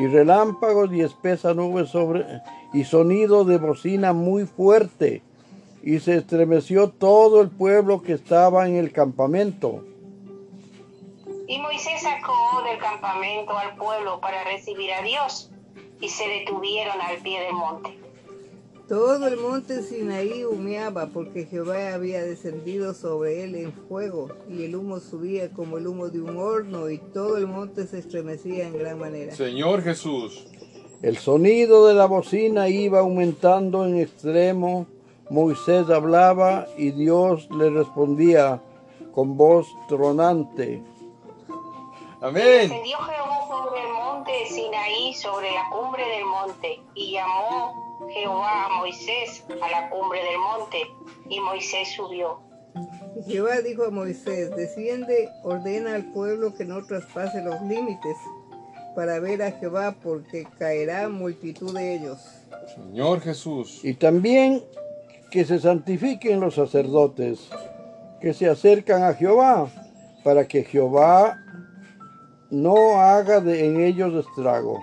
y 0.00 0.06
relámpagos 0.06 0.90
y 0.92 1.02
espesa 1.02 1.52
nube 1.52 1.86
sobre, 1.86 2.24
y 2.72 2.84
sonido 2.84 3.44
de 3.44 3.58
bocina 3.58 4.14
muy 4.14 4.46
fuerte, 4.46 5.22
y 5.82 5.98
se 5.98 6.16
estremeció 6.16 6.88
todo 6.88 7.42
el 7.42 7.50
pueblo 7.50 8.00
que 8.02 8.14
estaba 8.14 8.66
en 8.66 8.76
el 8.76 8.92
campamento. 8.92 9.84
Y 11.46 11.58
Moisés 11.58 12.00
sacó 12.00 12.62
del 12.64 12.78
campamento 12.78 13.58
al 13.58 13.76
pueblo 13.76 14.20
para 14.20 14.42
recibir 14.44 14.90
a 14.94 15.02
Dios, 15.02 15.50
y 16.00 16.08
se 16.08 16.26
detuvieron 16.26 16.98
al 16.98 17.18
pie 17.18 17.42
del 17.42 17.52
monte. 17.52 17.99
Todo 18.90 19.28
el 19.28 19.36
monte 19.36 19.84
Sinaí 19.84 20.42
humeaba 20.42 21.06
porque 21.06 21.46
Jehová 21.46 21.94
había 21.94 22.24
descendido 22.24 22.92
sobre 22.92 23.44
él 23.44 23.54
en 23.54 23.72
fuego 23.72 24.30
y 24.48 24.64
el 24.64 24.74
humo 24.74 24.98
subía 24.98 25.52
como 25.52 25.78
el 25.78 25.86
humo 25.86 26.08
de 26.08 26.20
un 26.20 26.36
horno 26.36 26.90
y 26.90 26.98
todo 26.98 27.36
el 27.36 27.46
monte 27.46 27.86
se 27.86 28.00
estremecía 28.00 28.66
en 28.66 28.76
gran 28.76 28.98
manera. 28.98 29.32
Señor 29.32 29.84
Jesús. 29.84 30.44
El 31.02 31.18
sonido 31.18 31.86
de 31.86 31.94
la 31.94 32.06
bocina 32.06 32.68
iba 32.68 32.98
aumentando 32.98 33.86
en 33.86 33.96
extremo. 33.96 34.88
Moisés 35.30 35.88
hablaba 35.88 36.66
y 36.76 36.90
Dios 36.90 37.48
le 37.56 37.70
respondía 37.70 38.60
con 39.12 39.36
voz 39.36 39.68
tronante. 39.88 40.82
Amén. 42.20 42.72
Monte 44.20 44.32
de 44.32 44.46
Sinaí, 44.46 45.14
sobre 45.14 45.50
la 45.50 45.70
cumbre 45.70 46.02
del 46.06 46.24
monte, 46.26 46.80
y 46.94 47.12
llamó 47.12 47.98
Jehová 48.12 48.66
a 48.66 48.68
Moisés 48.68 49.44
a 49.62 49.70
la 49.70 49.88
cumbre 49.88 50.22
del 50.22 50.38
monte, 50.38 50.78
y 51.30 51.40
Moisés 51.40 51.88
subió. 51.96 52.38
Y 53.16 53.32
Jehová 53.32 53.62
dijo 53.62 53.84
a 53.84 53.90
Moisés, 53.90 54.54
desciende, 54.54 55.30
ordena 55.42 55.94
al 55.94 56.12
pueblo 56.12 56.54
que 56.54 56.66
no 56.66 56.84
traspase 56.84 57.42
los 57.42 57.60
límites. 57.62 58.16
para 58.94 59.20
ver 59.20 59.40
a 59.40 59.52
Jehová, 59.52 59.94
porque 60.02 60.46
caerá 60.58 61.08
multitud 61.08 61.72
de 61.72 61.94
ellos. 61.94 62.18
Señor 62.74 63.20
Jesús. 63.20 63.84
Y 63.84 63.94
también 63.94 64.64
que 65.30 65.44
se 65.44 65.60
santifiquen 65.60 66.40
los 66.40 66.56
sacerdotes 66.56 67.48
que 68.20 68.34
se 68.34 68.48
acercan 68.48 69.04
a 69.04 69.14
Jehová, 69.14 69.68
para 70.24 70.46
que 70.48 70.64
Jehová 70.64 71.38
no 72.50 73.00
haga 73.00 73.40
de, 73.40 73.66
en 73.66 73.80
ellos 73.80 74.26
estrago. 74.26 74.80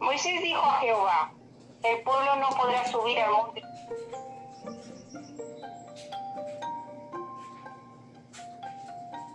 Moisés 0.00 0.42
dijo 0.42 0.60
a 0.60 0.80
Jehová, 0.80 1.32
el 1.82 2.02
pueblo 2.02 2.36
no 2.36 2.48
podrá 2.56 2.84
subir 2.86 3.18
al 3.18 3.30
monte. 3.32 3.62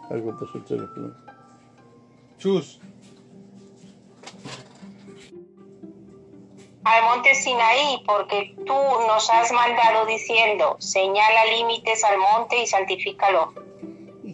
Algo 0.10 0.40
pasó 0.40 0.58
el 0.58 0.66
teléfono. 0.66 1.14
Chus. 2.38 2.80
al 6.88 7.04
monte 7.04 7.36
Sinaí, 7.36 8.02
porque 8.06 8.56
tú 8.66 8.74
nos 8.74 9.30
has 9.30 9.52
mandado 9.52 10.06
diciendo, 10.06 10.78
señala 10.80 11.46
límites 11.46 12.02
al 12.06 12.18
monte 12.18 12.62
y 12.62 12.68
santifícalo. 12.68 13.67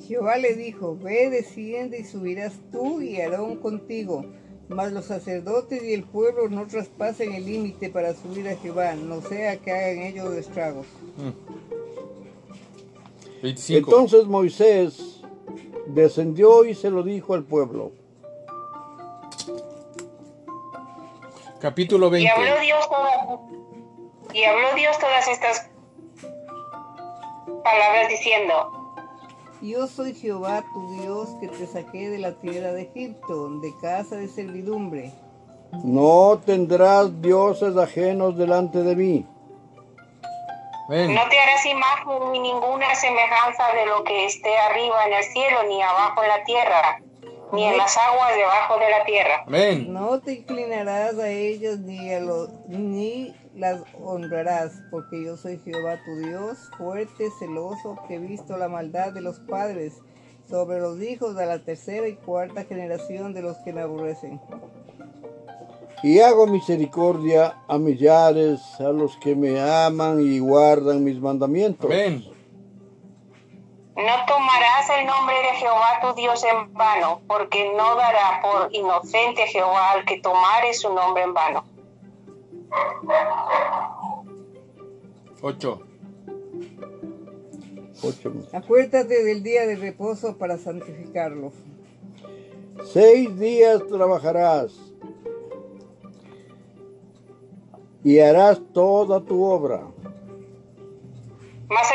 Jehová 0.08 0.38
le 0.38 0.56
dijo, 0.56 0.98
ve, 1.02 1.30
desciende 1.30 2.00
y 2.00 2.04
subirás 2.04 2.54
tú 2.72 3.02
y 3.02 3.22
Aarón 3.22 3.58
contigo. 3.58 4.26
Mas 4.70 4.92
los 4.92 5.06
sacerdotes 5.06 5.84
y 5.84 5.94
el 5.94 6.04
pueblo 6.04 6.50
no 6.50 6.66
traspasen 6.68 7.34
el 7.34 7.46
límite 7.46 7.90
para 7.90 8.14
subir 8.14 8.48
a 8.48 8.56
Jehová, 8.56 8.96
no 8.96 9.22
sea 9.22 9.58
que 9.58 9.72
hagan 9.72 10.00
ellos 10.00 10.34
estragos. 10.36 10.88
25. 13.42 13.90
Entonces 13.90 14.26
Moisés 14.26 15.22
descendió 15.88 16.66
y 16.66 16.76
se 16.76 16.90
lo 16.90 17.04
dijo 17.04 17.34
al 17.34 17.44
pueblo. 17.44 17.92
Capítulo 21.60 22.08
Y 22.08 22.12
20. 22.12 22.32
habló 22.32 22.62
Dios 22.62 22.90
todas, 22.90 23.40
y 24.34 24.44
habló 24.44 24.76
Dios 24.76 24.98
todas 25.00 25.28
estas 25.28 25.70
palabras 27.64 28.10
diciendo, 28.10 28.83
Yo 29.64 29.88
soy 29.88 30.14
Jehová 30.14 30.62
tu 30.74 31.02
Dios 31.02 31.30
que 31.40 31.48
te 31.48 31.66
saqué 31.66 32.10
de 32.10 32.20
la 32.20 32.34
tierra 32.34 32.74
de 32.74 32.82
Egipto, 32.82 33.48
de 33.62 33.72
casa 33.82 34.18
de 34.18 34.28
servidumbre. 34.28 35.14
No 35.86 36.38
tendrás 36.46 37.22
dioses 37.22 37.78
ajenos 37.78 38.38
delante 38.38 38.84
de 38.84 38.94
mí. 38.94 39.26
Ven. 40.90 41.16
no 41.16 41.22
te 41.30 41.40
harás 41.40 41.66
imagen 41.66 42.34
ni 42.34 42.40
ninguna 42.40 42.94
semejanza 42.94 43.64
de 43.74 43.86
lo 43.86 44.04
que 44.04 44.26
esté 44.26 44.54
arriba 44.58 45.08
en 45.08 45.14
el 45.14 45.24
cielo, 45.24 45.64
ni 45.70 45.82
abajo 45.82 46.22
en 46.24 46.28
la 46.28 46.44
tierra, 46.44 47.02
ni 47.54 47.64
en 47.66 47.78
las 47.78 47.96
aguas 47.98 48.36
debajo 48.36 48.80
de 48.80 48.90
la 48.90 49.06
tierra. 49.06 49.46
Ven. 49.48 49.94
No 49.94 50.20
te 50.20 50.34
inclinarás 50.34 51.18
a 51.20 51.30
ellos 51.30 51.80
ni, 51.80 52.12
a 52.12 52.20
los, 52.20 52.50
ni 52.68 53.34
las 53.56 53.82
honrarás, 54.02 54.82
porque 54.90 55.24
yo 55.24 55.38
soy 55.38 55.60
Jehová 55.60 56.00
tu 56.04 56.16
Dios, 56.28 56.58
fuerte, 56.78 57.30
celoso, 57.40 57.98
que 58.08 58.16
he 58.16 58.20
visto 58.20 58.58
la 58.58 58.68
maldad 58.68 59.14
de 59.14 59.22
los 59.22 59.40
padres 59.40 60.02
sobre 60.50 60.80
los 60.80 61.02
hijos 61.02 61.36
de 61.36 61.46
la 61.46 61.64
tercera 61.64 62.08
y 62.08 62.16
cuarta 62.16 62.66
generación 62.66 63.34
de 63.34 63.42
los 63.42 63.58
que 63.58 63.74
me 63.74 63.82
aborrecen. 63.82 64.42
Y 66.02 66.20
hago 66.20 66.48
misericordia 66.48 67.62
a 67.68 67.78
millares, 67.78 68.60
a 68.80 68.90
los 68.90 69.16
que 69.18 69.36
me 69.36 69.62
aman 69.62 70.20
y 70.20 70.40
guardan 70.40 71.04
mis 71.04 71.20
mandamientos. 71.20 71.90
Ven. 71.90 72.33
No 73.96 74.26
tomarás 74.26 74.90
el 74.98 75.06
nombre 75.06 75.36
de 75.36 75.58
Jehová 75.60 76.00
tu 76.02 76.14
Dios 76.16 76.44
en 76.44 76.74
vano, 76.74 77.22
porque 77.28 77.72
no 77.76 77.96
dará 77.96 78.42
por 78.42 78.74
inocente 78.74 79.46
Jehová 79.48 79.92
al 79.92 80.06
que 80.06 80.20
tomare 80.20 80.74
su 80.74 80.92
nombre 80.94 81.24
en 81.24 81.34
vano. 81.34 81.64
8. 85.42 85.82
Ocho. 88.02 88.34
Acuérdate 88.52 89.24
del 89.24 89.44
día 89.44 89.68
de 89.68 89.76
reposo 89.76 90.38
para 90.38 90.58
santificarlo. 90.58 91.52
Seis 92.86 93.38
días 93.40 93.86
trabajarás 93.88 94.74
y 98.04 98.20
harás 98.20 98.60
toda 98.74 99.22
tu 99.22 99.44
obra. 99.44 99.88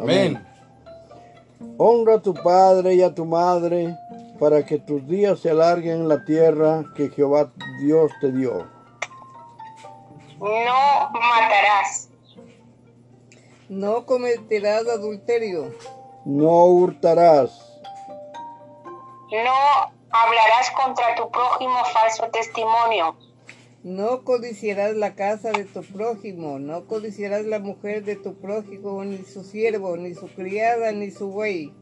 Amén. 0.00 0.46
Honra 1.78 2.14
a 2.14 2.22
tu 2.22 2.34
padre 2.34 2.94
y 2.94 3.02
a 3.02 3.14
tu 3.14 3.24
madre 3.24 3.96
para 4.38 4.64
que 4.64 4.78
tus 4.78 5.06
días 5.06 5.40
se 5.40 5.50
alarguen 5.50 6.00
en 6.02 6.08
la 6.08 6.24
tierra 6.24 6.84
que 6.94 7.08
Jehová 7.10 7.50
Dios 7.80 8.10
te 8.20 8.32
dio. 8.32 8.66
No 10.38 11.10
matarás, 11.12 12.08
No 13.68 14.06
cometerás 14.06 14.86
adulterio. 14.86 15.74
No 16.24 16.64
hurtarás. 16.66 17.50
no 19.30 19.52
hablarás 20.10 20.70
contra 20.72 21.14
tu 21.14 21.30
prójimo 21.30 21.84
falso 21.92 22.28
testimonio. 22.28 23.16
No 23.86 24.24
codiciarás 24.24 24.96
la 24.96 25.14
casa 25.14 25.52
de 25.52 25.62
tu 25.62 25.80
prójimo, 25.80 26.58
no 26.58 26.88
codiciarás 26.88 27.46
la 27.46 27.60
mujer 27.60 28.02
de 28.02 28.16
tu 28.16 28.34
prójimo, 28.34 29.04
ni 29.04 29.18
su 29.18 29.44
siervo, 29.44 29.96
ni 29.96 30.12
su 30.12 30.26
criada, 30.26 30.90
ni 30.90 31.12
su 31.12 31.28
buey, 31.28 31.72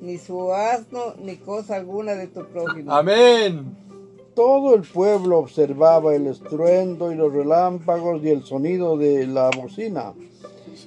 ni 0.00 0.18
su 0.18 0.52
asno, 0.52 1.14
ni 1.20 1.36
cosa 1.36 1.76
alguna 1.76 2.16
de 2.16 2.26
tu 2.26 2.44
prójimo. 2.46 2.92
Amén. 2.92 3.76
Todo 4.34 4.74
el 4.74 4.82
pueblo 4.82 5.38
observaba 5.38 6.16
el 6.16 6.26
estruendo 6.26 7.12
y 7.12 7.14
los 7.14 7.32
relámpagos 7.32 8.24
y 8.24 8.30
el 8.30 8.42
sonido 8.42 8.96
de 8.96 9.28
la 9.28 9.48
bocina 9.50 10.14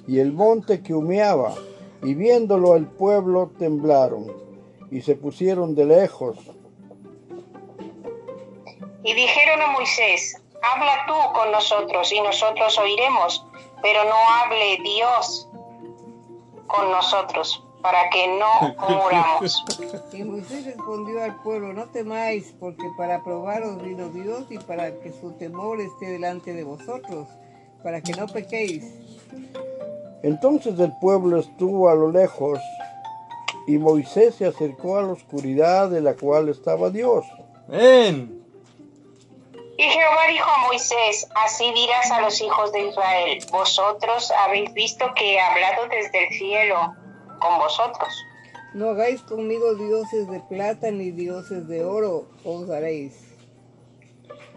y 0.06 0.18
el 0.18 0.34
monte 0.34 0.82
que 0.82 0.92
humeaba, 0.92 1.54
y 2.02 2.12
viéndolo 2.12 2.76
el 2.76 2.84
pueblo 2.84 3.50
temblaron 3.58 4.30
y 4.90 5.00
se 5.00 5.14
pusieron 5.14 5.74
de 5.74 5.86
lejos. 5.86 6.36
Y 9.02 9.14
dijeron 9.14 9.62
a 9.62 9.72
Moisés, 9.72 10.42
habla 10.62 11.06
tú 11.06 11.32
con 11.32 11.50
nosotros 11.52 12.12
y 12.12 12.20
nosotros 12.20 12.78
oiremos, 12.78 13.44
pero 13.82 14.04
no 14.04 14.16
hable 14.16 14.78
Dios 14.82 15.48
con 16.66 16.90
nosotros, 16.90 17.62
para 17.82 18.08
que 18.10 18.26
no 18.38 18.74
muramos. 18.88 19.64
Y 20.12 20.24
Moisés 20.24 20.66
respondió 20.66 21.22
al 21.22 21.40
pueblo, 21.42 21.72
no 21.72 21.86
temáis, 21.86 22.54
porque 22.58 22.84
para 22.96 23.22
probaros 23.22 23.80
vino 23.82 24.08
Dios 24.08 24.46
y 24.50 24.58
para 24.58 24.98
que 25.00 25.12
su 25.12 25.32
temor 25.32 25.80
esté 25.80 26.06
delante 26.06 26.52
de 26.52 26.64
vosotros, 26.64 27.28
para 27.82 28.00
que 28.00 28.12
no 28.12 28.26
pequéis. 28.26 28.84
Entonces 30.22 30.78
el 30.80 30.92
pueblo 30.98 31.38
estuvo 31.38 31.88
a 31.88 31.94
lo 31.94 32.10
lejos 32.10 32.58
y 33.66 33.78
Moisés 33.78 34.36
se 34.36 34.46
acercó 34.46 34.98
a 34.98 35.02
la 35.02 35.12
oscuridad 35.12 35.90
de 35.90 36.00
la 36.00 36.14
cual 36.14 36.48
estaba 36.48 36.90
Dios. 36.90 37.24
Amén. 37.68 38.35
Y 39.78 39.82
Jehová 39.82 40.26
dijo 40.30 40.48
a 40.50 40.66
Moisés, 40.66 41.28
así 41.34 41.70
dirás 41.72 42.10
a 42.10 42.22
los 42.22 42.40
hijos 42.40 42.72
de 42.72 42.88
Israel, 42.88 43.44
vosotros 43.52 44.30
habéis 44.30 44.72
visto 44.72 45.04
que 45.14 45.34
he 45.34 45.40
hablado 45.40 45.86
desde 45.88 46.26
el 46.26 46.34
cielo 46.34 46.94
con 47.40 47.58
vosotros. 47.58 48.08
No 48.72 48.90
hagáis 48.90 49.20
conmigo 49.22 49.74
dioses 49.74 50.30
de 50.30 50.40
plata 50.40 50.90
ni 50.90 51.10
dioses 51.10 51.68
de 51.68 51.84
oro, 51.84 52.26
os 52.44 52.66
daréis. 52.66 53.26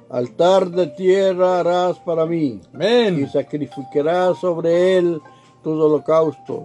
Altar 0.10 0.70
de 0.70 0.88
tierra 0.88 1.60
harás 1.60 2.00
para 2.00 2.26
mí 2.26 2.62
y 2.74 3.28
sacrificarás 3.28 4.40
sobre 4.40 4.98
él 4.98 5.22
tus 5.64 5.80
holocaustos 5.80 6.64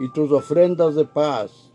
y 0.00 0.10
tus 0.12 0.32
ofrendas 0.32 0.94
de 0.94 1.04
paz, 1.04 1.70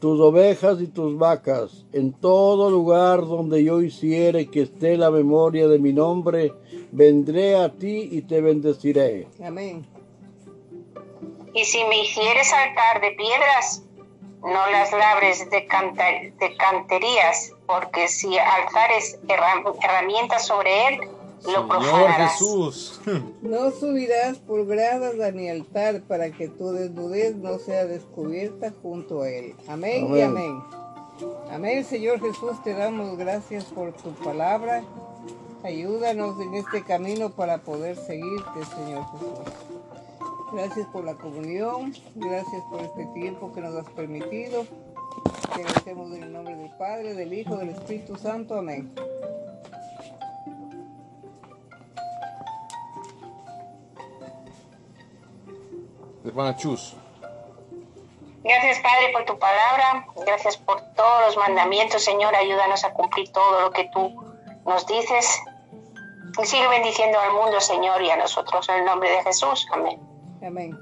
tus 0.00 0.20
ovejas 0.20 0.80
y 0.80 0.88
tus 0.88 1.16
vacas, 1.16 1.86
en 1.92 2.12
todo 2.12 2.70
lugar 2.70 3.20
donde 3.20 3.64
yo 3.64 3.80
hiciere 3.80 4.50
que 4.50 4.62
esté 4.62 4.96
la 4.96 5.10
memoria 5.10 5.66
de 5.66 5.78
mi 5.78 5.92
nombre, 5.92 6.52
vendré 6.92 7.56
a 7.56 7.72
ti 7.72 8.08
y 8.12 8.22
te 8.22 8.40
bendeciré. 8.40 9.28
Amén. 9.42 9.86
Y 11.54 11.64
si 11.64 11.82
me 11.84 12.02
hicieres 12.02 12.52
altar 12.52 13.00
de 13.00 13.12
piedras, 13.12 13.82
no 14.42 14.70
las 14.70 14.92
labres 14.92 15.48
de, 15.50 15.66
canterías, 16.56 17.52
porque 17.66 18.08
si 18.08 18.36
alzares 18.36 19.18
herram- 19.28 19.74
herramientas 19.82 20.46
sobre 20.46 20.88
él, 20.88 21.00
Señor. 21.44 22.10
Jesús. 22.12 23.00
No 23.42 23.70
subirás 23.70 24.38
por 24.38 24.66
gradas 24.66 25.20
a 25.20 25.30
mi 25.32 25.48
altar 25.48 26.02
para 26.02 26.30
que 26.30 26.48
tu 26.48 26.72
desnudez 26.72 27.36
no 27.36 27.58
sea 27.58 27.84
descubierta 27.84 28.72
junto 28.82 29.22
a 29.22 29.28
él. 29.30 29.54
Amén, 29.68 30.14
y 30.14 30.20
Amén. 30.22 30.24
amén. 30.24 30.84
Amén, 31.50 31.84
Señor 31.84 32.20
Jesús, 32.20 32.60
te 32.64 32.74
damos 32.74 33.16
gracias 33.16 33.64
por 33.64 33.92
tu 33.92 34.10
palabra. 34.14 34.82
Ayúdanos 35.62 36.40
en 36.40 36.54
este 36.54 36.82
camino 36.82 37.30
para 37.30 37.58
poder 37.58 37.96
seguirte, 37.96 38.64
Señor 38.76 39.04
Jesús. 39.12 39.54
Gracias 40.52 40.86
por 40.88 41.04
la 41.04 41.14
comunión, 41.14 41.94
gracias 42.14 42.62
por 42.70 42.80
este 42.80 43.06
tiempo 43.14 43.52
que 43.52 43.60
nos 43.60 43.74
has 43.74 43.88
permitido. 43.90 44.66
Te 45.54 45.62
agradecemos 45.62 46.14
en 46.14 46.24
el 46.24 46.32
nombre 46.32 46.56
del 46.56 46.70
Padre, 46.76 47.14
del 47.14 47.32
Hijo, 47.32 47.56
del 47.56 47.70
Espíritu 47.70 48.16
Santo. 48.16 48.56
Amén. 48.56 48.92
Hermana 56.34 56.56
Chus. 56.56 56.96
Gracias, 58.42 58.80
Padre, 58.80 59.12
por 59.12 59.24
tu 59.24 59.38
palabra. 59.38 60.04
Gracias 60.26 60.56
por 60.56 60.80
todos 60.96 61.26
los 61.28 61.36
mandamientos, 61.36 62.02
Señor. 62.02 62.34
Ayúdanos 62.34 62.82
a 62.82 62.92
cumplir 62.92 63.30
todo 63.30 63.60
lo 63.60 63.70
que 63.70 63.88
tú 63.92 64.12
nos 64.66 64.84
dices. 64.88 65.40
Y 66.42 66.44
sigue 66.44 66.66
bendiciendo 66.66 67.20
al 67.20 67.34
mundo, 67.34 67.60
Señor, 67.60 68.02
y 68.02 68.10
a 68.10 68.16
nosotros 68.16 68.68
en 68.68 68.80
el 68.80 68.84
nombre 68.84 69.10
de 69.10 69.22
Jesús. 69.22 69.64
Amén. 69.70 70.00
Amén. 70.44 70.76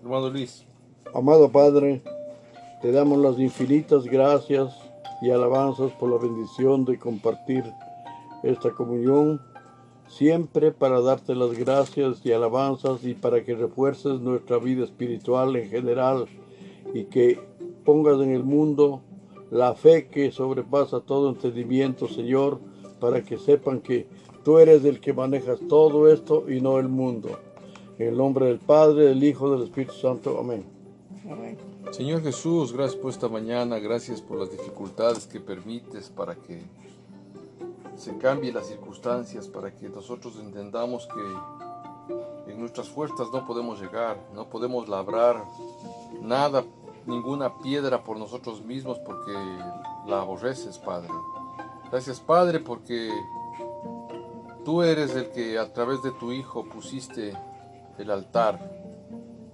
Hermano 0.00 0.30
Luis. 0.30 0.64
Amado 1.14 1.52
Padre, 1.52 2.02
te 2.80 2.90
damos 2.90 3.18
las 3.18 3.38
infinitas 3.38 4.04
gracias 4.04 4.74
y 5.20 5.30
alabanzas 5.30 5.92
por 5.92 6.08
la 6.08 6.16
bendición 6.16 6.86
de 6.86 6.98
compartir 6.98 7.70
esta 8.42 8.70
comunión, 8.70 9.42
siempre 10.08 10.72
para 10.72 11.00
darte 11.00 11.34
las 11.34 11.56
gracias 11.58 12.24
y 12.24 12.32
alabanzas 12.32 13.04
y 13.04 13.14
para 13.14 13.44
que 13.44 13.54
refuerces 13.54 14.20
nuestra 14.20 14.58
vida 14.58 14.84
espiritual 14.84 15.54
en 15.56 15.68
general 15.68 16.26
y 16.94 17.04
que 17.04 17.40
pongas 17.84 18.20
en 18.20 18.32
el 18.32 18.42
mundo 18.42 19.02
la 19.50 19.74
fe 19.74 20.08
que 20.08 20.30
sobrepasa 20.30 21.00
todo 21.00 21.30
entendimiento, 21.30 22.08
Señor, 22.08 22.60
para 23.00 23.22
que 23.22 23.38
sepan 23.38 23.80
que 23.80 24.06
tú 24.44 24.58
eres 24.58 24.84
el 24.84 25.00
que 25.00 25.12
manejas 25.12 25.60
todo 25.68 26.12
esto 26.12 26.50
y 26.50 26.60
no 26.60 26.78
el 26.78 26.88
mundo. 26.88 27.38
En 27.98 28.08
el 28.08 28.16
nombre 28.16 28.46
del 28.46 28.58
Padre, 28.58 29.04
del 29.04 29.24
Hijo, 29.24 29.50
del 29.50 29.62
Espíritu 29.62 29.94
Santo. 29.94 30.38
Amén. 30.38 30.64
Amén. 31.30 31.56
Señor 31.90 32.22
Jesús, 32.22 32.72
gracias 32.72 33.00
por 33.00 33.10
esta 33.10 33.28
mañana, 33.28 33.78
gracias 33.78 34.20
por 34.20 34.38
las 34.38 34.50
dificultades 34.50 35.26
que 35.26 35.40
permites 35.40 36.10
para 36.10 36.34
que 36.34 36.62
se 37.98 38.16
cambien 38.16 38.54
las 38.54 38.66
circunstancias, 38.66 39.48
para 39.48 39.74
que 39.74 39.88
nosotros 39.88 40.36
entendamos 40.40 41.06
que 41.06 42.52
en 42.52 42.58
nuestras 42.58 42.88
fuerzas 42.88 43.28
no 43.32 43.44
podemos 43.44 43.80
llegar, 43.80 44.16
no 44.32 44.48
podemos 44.48 44.88
labrar 44.88 45.44
nada, 46.22 46.64
ninguna 47.06 47.58
piedra 47.58 48.04
por 48.04 48.16
nosotros 48.16 48.62
mismos 48.64 48.98
porque 49.00 49.32
la 50.06 50.20
aborreces, 50.20 50.78
Padre. 50.78 51.12
Gracias, 51.90 52.20
Padre, 52.20 52.60
porque 52.60 53.10
tú 54.64 54.82
eres 54.82 55.14
el 55.16 55.30
que 55.30 55.58
a 55.58 55.72
través 55.72 56.02
de 56.02 56.12
tu 56.12 56.32
Hijo 56.32 56.64
pusiste 56.64 57.36
el 57.98 58.10
altar 58.10 58.60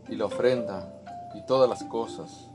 y 0.09 0.17
la 0.17 0.27
ofrenda 0.27 1.01
y 1.35 1.47
todas 1.47 1.69
las 1.69 1.83
cosas. 1.85 2.51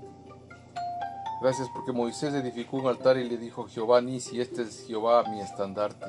Gracias 1.41 1.69
porque 1.69 1.91
Moisés 1.93 2.33
edificó 2.33 2.77
un 2.77 2.87
altar 2.87 3.17
y 3.17 3.27
le 3.29 3.37
dijo 3.37 3.63
a 3.63 3.69
Jehová 3.69 4.01
Nisi, 4.01 4.41
este 4.41 4.63
es 4.63 4.85
Jehová 4.85 5.23
mi 5.29 5.39
estandarte. 5.39 6.05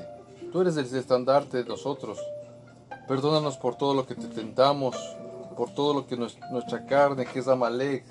Tú 0.52 0.60
eres 0.60 0.76
el 0.76 0.86
estandarte 0.86 1.58
de 1.62 1.68
nosotros. 1.68 2.18
Perdónanos 3.06 3.56
por 3.56 3.76
todo 3.76 3.94
lo 3.94 4.06
que 4.06 4.16
te 4.16 4.26
tentamos, 4.26 4.96
por 5.56 5.72
todo 5.74 5.94
lo 5.94 6.06
que 6.06 6.16
nues- 6.16 6.38
nuestra 6.50 6.84
carne, 6.86 7.26
que 7.26 7.38
es 7.38 7.48
Amalek, 7.48 8.04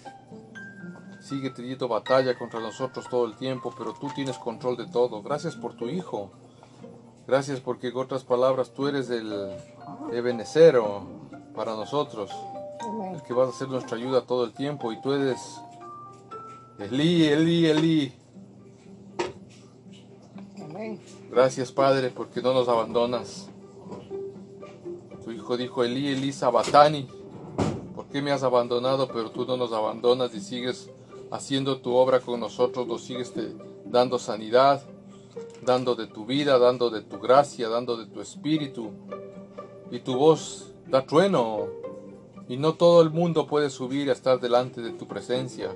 sigue 1.21 1.49
teniendo 1.49 1.89
batalla 1.89 2.37
contra 2.37 2.61
nosotros 2.61 3.05
todo 3.09 3.25
el 3.25 3.35
tiempo, 3.35 3.73
pero 3.77 3.93
tú 3.93 4.07
tienes 4.15 4.37
control 4.37 4.77
de 4.77 4.87
todo. 4.87 5.21
Gracias 5.21 5.55
por 5.55 5.75
tu 5.75 5.89
Hijo. 5.89 6.31
Gracias 7.27 7.59
porque, 7.59 7.89
en 7.89 7.97
otras 7.97 8.23
palabras, 8.23 8.71
tú 8.73 8.87
eres 8.87 9.09
el 9.09 9.53
ebenecero 10.13 11.03
para 11.53 11.75
nosotros 11.75 12.31
el 13.13 13.21
que 13.23 13.33
vas 13.33 13.49
a 13.49 13.51
ser 13.51 13.67
nuestra 13.67 13.97
ayuda 13.97 14.21
todo 14.21 14.45
el 14.45 14.53
tiempo 14.53 14.91
y 14.91 15.01
tú 15.01 15.11
eres 15.11 15.61
Elí, 16.79 17.25
Elí, 17.25 17.65
Elí. 17.65 18.13
Amén. 20.63 20.99
Gracias 21.29 21.71
Padre 21.71 22.09
porque 22.09 22.41
no 22.41 22.53
nos 22.53 22.67
abandonas. 22.69 23.49
Tu 25.23 25.31
hijo 25.31 25.57
dijo 25.57 25.83
Elí, 25.83 26.07
Elí, 26.09 26.31
Sabatani. 26.31 27.07
¿Por 27.95 28.07
qué 28.07 28.21
me 28.21 28.31
has 28.31 28.43
abandonado 28.43 29.07
pero 29.09 29.29
tú 29.31 29.45
no 29.45 29.57
nos 29.57 29.73
abandonas 29.73 30.33
y 30.33 30.39
sigues 30.39 30.89
haciendo 31.31 31.79
tu 31.81 31.93
obra 31.95 32.21
con 32.21 32.39
nosotros? 32.39 32.87
Nos 32.87 33.03
sigues 33.03 33.33
te- 33.33 33.53
dando 33.85 34.17
sanidad, 34.17 34.81
dando 35.65 35.95
de 35.95 36.07
tu 36.07 36.25
vida, 36.25 36.57
dando 36.59 36.89
de 36.89 37.01
tu 37.01 37.19
gracia, 37.19 37.67
dando 37.67 37.97
de 37.97 38.05
tu 38.05 38.21
espíritu. 38.21 38.91
Y 39.91 39.99
tu 39.99 40.15
voz 40.17 40.71
da 40.87 41.05
trueno. 41.05 41.67
Y 42.47 42.57
no 42.57 42.73
todo 42.75 43.01
el 43.01 43.11
mundo 43.11 43.45
puede 43.45 43.69
subir 43.69 44.09
a 44.09 44.13
estar 44.13 44.39
delante 44.39 44.81
de 44.81 44.91
tu 44.91 45.07
presencia. 45.07 45.75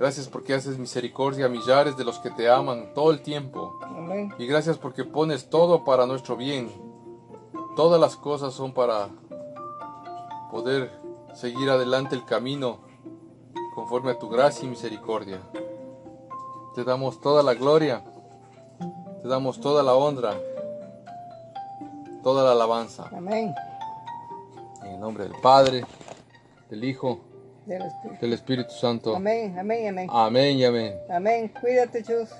Gracias 0.00 0.28
porque 0.28 0.54
haces 0.54 0.78
misericordia 0.78 1.44
a 1.44 1.48
millares 1.50 1.94
de 1.94 2.04
los 2.04 2.18
que 2.20 2.30
te 2.30 2.48
aman 2.48 2.94
todo 2.94 3.10
el 3.10 3.20
tiempo. 3.20 3.78
Amén. 3.82 4.32
Y 4.38 4.46
gracias 4.46 4.78
porque 4.78 5.04
pones 5.04 5.50
todo 5.50 5.84
para 5.84 6.06
nuestro 6.06 6.38
bien. 6.38 6.72
Todas 7.76 8.00
las 8.00 8.16
cosas 8.16 8.54
son 8.54 8.72
para 8.72 9.10
poder 10.50 10.90
seguir 11.34 11.68
adelante 11.68 12.14
el 12.14 12.24
camino 12.24 12.78
conforme 13.74 14.12
a 14.12 14.18
tu 14.18 14.30
gracia 14.30 14.64
y 14.64 14.70
misericordia. 14.70 15.42
Te 16.74 16.82
damos 16.82 17.20
toda 17.20 17.42
la 17.42 17.52
gloria, 17.52 18.02
te 19.20 19.28
damos 19.28 19.60
toda 19.60 19.82
la 19.82 19.94
honra, 19.94 20.32
toda 22.22 22.42
la 22.42 22.52
alabanza. 22.52 23.10
Amén. 23.14 23.54
En 24.82 24.94
el 24.94 25.00
nombre 25.00 25.24
del 25.24 25.38
Padre, 25.42 25.84
del 26.70 26.84
Hijo, 26.84 27.20
del 28.20 28.32
Espíritu, 28.32 28.72
Santo. 28.72 29.14
Amén, 29.14 29.56
amén, 29.58 29.88
amén. 29.88 30.08
Amén 30.10 30.58
y 30.58 30.64
amén. 30.64 30.94
Amén. 31.08 31.52
Cuídate, 31.60 32.02
Chus. 32.02 32.30